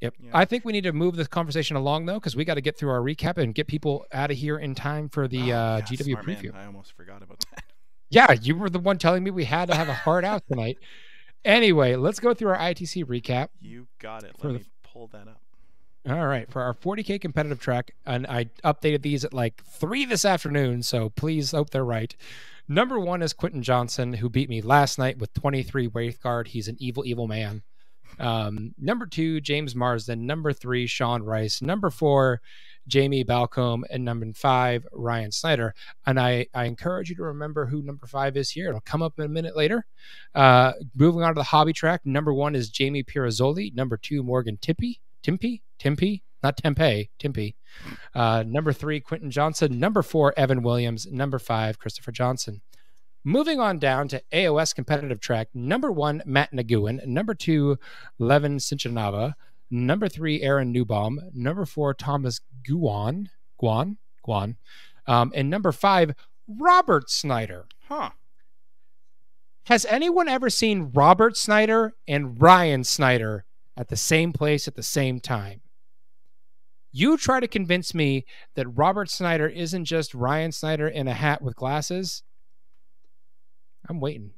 [0.02, 0.32] yep Yeah.
[0.34, 2.78] i think we need to move this conversation along though because we got to get
[2.78, 5.78] through our recap and get people out of here in time for the Oh, uh,
[5.78, 6.36] yeah, gw smart man.
[6.38, 7.64] preview I almost forgot about that.
[8.10, 10.78] yeah you were the one telling me we had to have a hard out tonight
[11.46, 14.36] anyway let's go through our itc recap You got it.
[14.44, 15.42] Let the- me pull that up.
[16.10, 20.24] All right, for our 40k competitive track, and I updated these at like three this
[20.24, 22.16] afternoon, so please hope they're right.
[22.70, 26.48] Number one is Quentin Johnson, who beat me last night with 23 Wraithguard.
[26.48, 27.64] He's an evil, evil man.
[28.18, 30.26] Um, number two, James Marsden.
[30.26, 31.62] Number three, Sean Rice.
[31.62, 32.42] Number four,
[32.88, 33.84] Jamie Balcombe.
[33.90, 35.74] And number five, Ryan Snyder.
[36.06, 38.70] And I, I encourage you to remember who number five is here.
[38.70, 39.86] It'll come up in a minute later.
[40.34, 43.74] Uh, moving on to the hobby track, number one is Jamie Pirazzoli.
[43.74, 45.00] Number two, Morgan Tippy.
[45.24, 45.62] Timpy?
[45.80, 46.22] Timpy?
[46.42, 47.56] Not Tempe, Timpy.
[48.16, 49.78] Uh, number three, Quentin Johnson.
[49.80, 51.06] Number four, Evan Williams.
[51.12, 52.62] Number five, Christopher Johnson.
[53.26, 57.06] Moving on down to AOS competitive track, number one, Matt Naguin.
[57.06, 57.78] Number two,
[58.18, 59.34] Levin Sinchanava.
[59.72, 61.18] Number three, Aaron Newbaum.
[61.34, 63.28] Number four, Thomas Guan.
[63.62, 63.98] Guan?
[64.28, 64.56] Guan.
[65.06, 66.14] Um, and number five,
[66.48, 67.68] Robert Snyder.
[67.88, 68.12] Huh.
[69.66, 73.46] Has anyone ever seen Robert Snyder and Ryan Snyder
[73.78, 75.62] at the same place at the same time?
[76.92, 81.44] You try to convince me that Robert Snyder isn't just Ryan Snyder in a hat
[81.44, 82.24] with glasses.
[83.88, 84.32] I'm waiting.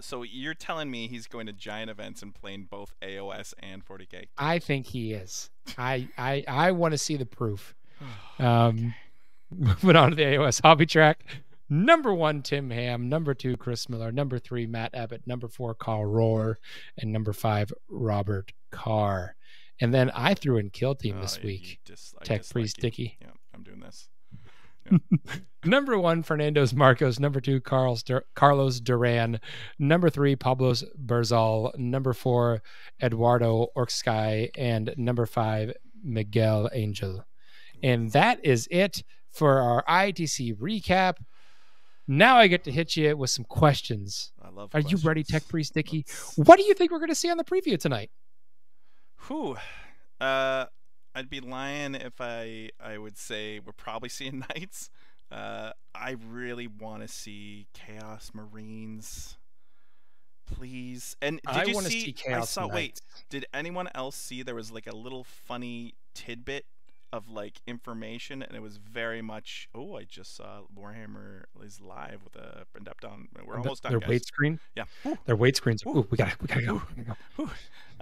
[0.00, 4.26] So you're telling me he's going to giant events and playing both AOS and 40k?
[4.36, 5.50] I think he is.
[5.76, 7.74] I I I want to see the proof.
[8.38, 8.94] Um,
[9.50, 11.24] moving on to the AOS hobby track.
[11.68, 13.08] Number one, Tim Ham.
[13.08, 14.12] Number two, Chris Miller.
[14.12, 15.26] Number three, Matt Abbott.
[15.26, 16.54] Number four, Carl Rohr.
[16.96, 19.34] And number five, Robert Carr.
[19.80, 21.80] And then I threw in Kill Team Oh, this week.
[22.22, 22.76] Tech Priest.
[22.78, 23.18] Dickie.
[23.20, 24.08] Yeah, I'm doing this.
[25.64, 27.18] number one, Fernando's Marcos.
[27.18, 29.40] Number two, Carlos, Dur- Carlos Duran.
[29.78, 31.76] Number three, Pablos Berzal.
[31.78, 32.62] Number four,
[33.02, 34.50] Eduardo Orcsky.
[34.56, 35.72] And number five,
[36.02, 37.24] Miguel Angel.
[37.82, 41.16] And that is it for our ITC recap.
[42.06, 44.32] Now I get to hit you with some questions.
[44.42, 44.70] I love.
[44.74, 45.22] Are you ready.
[45.22, 46.06] Tech Priest Dickie?
[46.36, 48.10] What do you think we're going to see on the preview tonight?
[49.26, 49.56] Whew.
[50.18, 50.64] Uh,
[51.14, 54.90] I'd be lying if I I would say we're probably seeing knights.
[55.30, 59.36] Uh, I really want to see Chaos Marines.
[60.46, 61.16] Please.
[61.20, 62.00] And did I you want to see?
[62.00, 62.66] see I Chaos saw.
[62.66, 63.00] Wait.
[63.28, 64.42] Did anyone else see?
[64.42, 66.64] There was like a little funny tidbit
[67.12, 69.68] of like information, and it was very much.
[69.74, 73.26] Oh, I just saw Warhammer is live with a Adepticon.
[73.44, 74.08] We're The- almost done, their guys.
[74.08, 74.60] wait screen.
[74.76, 74.84] Yeah.
[75.26, 75.82] Their wait screens.
[75.86, 75.98] Ooh.
[75.98, 76.82] Ooh, we got to we got to go.
[76.96, 77.50] we gotta go.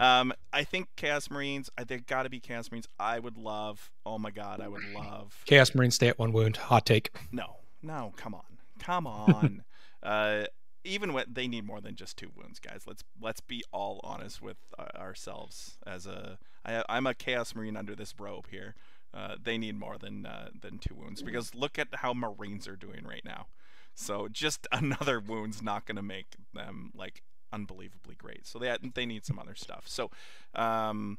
[0.03, 1.71] Um, I think Chaos Marines.
[1.79, 2.89] I there got to be Chaos Marines.
[2.99, 3.91] I would love.
[4.05, 5.43] Oh my God, I would love.
[5.47, 6.57] Chaos Marines stay at one wound.
[6.57, 7.11] Hot take.
[7.33, 9.63] No, no, come on, come on.
[10.03, 10.45] uh,
[10.85, 12.83] even when they need more than just two wounds, guys.
[12.87, 15.79] Let's let's be all honest with uh, ourselves.
[15.87, 18.75] As a, I, I'm a Chaos Marine under this robe here.
[19.17, 22.77] Uh, they need more than uh, than two wounds because look at how Marines are
[22.77, 23.47] doing right now.
[23.95, 28.47] So just another wound's not going to make them like unbelievably great.
[28.47, 29.85] So they they need some other stuff.
[29.87, 30.11] So,
[30.55, 31.19] um,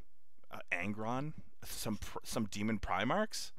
[0.51, 1.33] uh, Angron,
[1.65, 3.51] some some Demon Primarchs.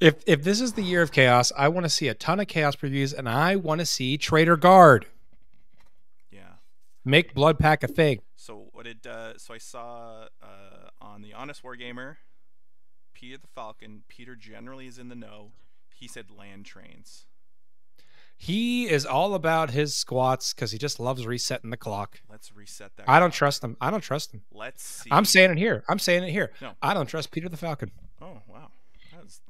[0.00, 2.48] If if this is the year of chaos, I want to see a ton of
[2.48, 5.06] chaos previews, and I want to see Traitor Guard
[6.32, 6.54] Yeah.
[7.04, 8.20] make Blood Pact a thing.
[8.34, 12.16] So what did uh, so I saw uh, on the Honest Wargamer,
[13.20, 14.02] Peter the Falcon.
[14.08, 15.52] Peter generally is in the know.
[15.94, 17.26] He said land trains.
[18.36, 22.22] He is all about his squats because he just loves resetting the clock.
[22.30, 23.06] Let's reset that.
[23.08, 23.76] I don't trust him.
[23.82, 24.40] I don't trust him.
[24.50, 25.10] Let's see.
[25.12, 25.84] I'm saying it here.
[25.90, 26.52] I'm saying it here.
[26.62, 26.72] No.
[26.80, 27.90] I don't trust Peter the Falcon.
[28.22, 28.68] Oh wow,
[29.14, 29.42] that's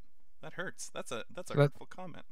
[0.42, 0.90] that hurts.
[0.92, 2.24] That's a that's a That- hurtful comment.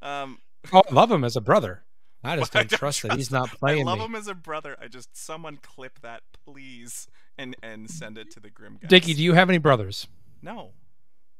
[0.00, 0.38] Um,
[0.72, 1.84] Oh, I love him as a brother.
[2.24, 3.86] I just don't don't trust that he's not playing.
[3.86, 4.04] I love me.
[4.06, 4.76] him as a brother.
[4.82, 7.06] I just someone clip that please
[7.38, 8.88] and and send it to the Grim guys.
[8.88, 10.08] Dickie, do you have any brothers?
[10.42, 10.72] No,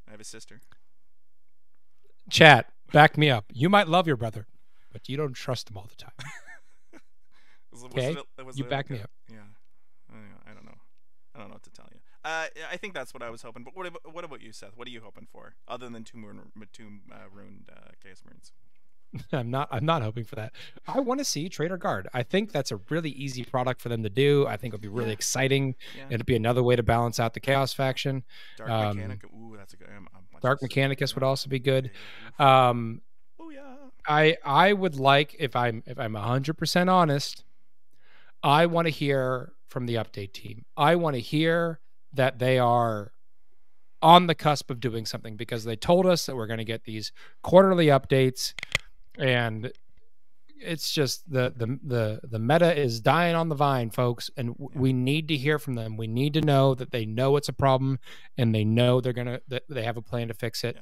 [0.07, 0.61] I have a sister.
[2.29, 3.45] Chat, back me up.
[3.53, 4.47] You might love your brother,
[4.91, 6.11] but you don't trust him all the time.
[7.85, 8.15] Okay,
[8.53, 9.09] you back like me a- up.
[9.31, 9.37] Yeah,
[10.11, 10.77] I I don't know.
[11.33, 11.99] I don't know what to tell you.
[12.23, 13.63] Uh, I think that's what I was hoping.
[13.63, 14.77] But what about, what about you, Seth?
[14.77, 16.39] What are you hoping for, other than two moon,
[16.71, 18.51] two uh, ruined uh, Chaos Marines?
[19.31, 19.67] I'm not.
[19.71, 20.53] I'm not hoping for that.
[20.87, 22.07] I want to see Traitor Guard.
[22.13, 24.45] I think that's a really easy product for them to do.
[24.47, 25.13] I think it'll be really Yeah.
[25.13, 25.75] exciting.
[25.97, 28.23] Yeah, It'll be another way to balance out the Chaos faction.
[28.57, 29.25] Dark um, Mechanica.
[29.33, 29.87] Ooh, that's a good.
[29.95, 30.61] I'm, I'm Dark.
[30.61, 31.91] Mechanicus would also be good.
[32.39, 33.01] Um.
[33.41, 33.75] Ooh, yeah.
[34.07, 37.43] I I would like if I'm if I'm hundred percent honest,
[38.41, 40.65] I want to hear from the update team.
[40.75, 41.79] I want to hear
[42.13, 43.11] that they are
[44.01, 46.83] on the cusp of doing something because they told us that we're going to get
[46.83, 48.53] these quarterly updates,
[49.17, 49.71] and
[50.65, 54.69] it's just the the the the meta is dying on the vine, folks, and w-
[54.73, 54.79] Yeah.
[54.79, 55.97] we need to hear from them.
[55.97, 57.99] We need to know that they know it's a problem
[58.37, 60.77] and they know they're gonna that they have a plan to fix it.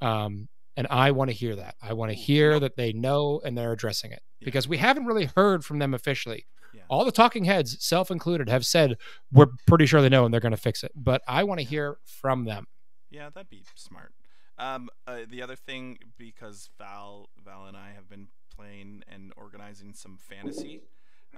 [0.00, 1.76] Um, and I want to hear that.
[1.82, 4.46] I want to hear know- that they know and they're addressing it Yeah.
[4.46, 6.46] because we haven't really heard from them officially.
[6.74, 6.82] Yeah.
[6.88, 8.96] All the talking heads, self included, have said
[9.32, 10.90] we're pretty sure they know and they're going to fix it.
[10.94, 12.66] But I want to hear from them.
[13.10, 14.12] Yeah, that'd be smart.
[14.62, 19.92] Um, uh, the other thing, because Val, Val and I have been playing and organizing
[19.94, 20.82] some fantasy,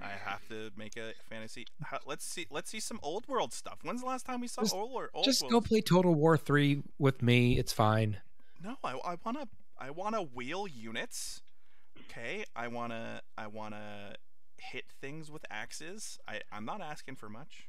[0.01, 1.65] I have to make a fantasy.
[1.81, 2.45] How, let's see.
[2.51, 3.79] Let's see some old world stuff.
[3.83, 5.51] When's the last time we saw Just- old, wor- old Just world?
[5.53, 7.57] go play Total War Three with me.
[7.57, 8.17] It's fine.
[8.61, 9.47] No, I, I wanna
[9.77, 11.41] I wanna wheel units.
[12.09, 14.15] Okay, I wanna I wanna
[14.57, 16.19] hit things with axes.
[16.27, 17.67] I I'm not asking for much.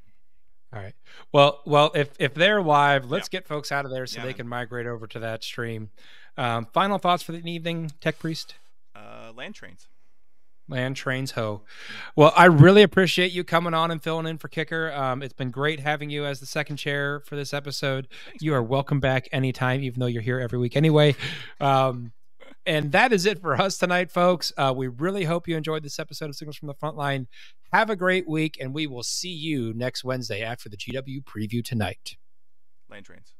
[0.73, 0.95] All right.
[1.33, 3.39] Well, well, if if they're live, let's Yeah.
[3.41, 4.37] get folks out of there so Yeah, they man.
[4.37, 5.91] can migrate over to that stream.
[6.37, 8.57] Um, final thoughts for the evening, Tech Priest.
[8.95, 9.89] Uh, land trains.
[10.69, 11.62] Land trains ho.
[12.17, 14.93] Well, I really appreciate you coming on and filling in for Kicker.
[14.93, 18.09] Um, it's been great having you as the second chair for this episode.
[18.41, 21.14] You are welcome back anytime, even though you're here every week anyway.
[21.61, 22.11] Um,
[22.67, 24.53] and that is it for us tonight, folks.
[24.57, 27.27] Uh, we really hope you enjoyed this episode of Signals from the Frontline.
[27.73, 31.64] Have a great week, and we will see you next Wednesday after the GW preview
[31.64, 32.17] tonight.
[32.91, 33.35] Land trains.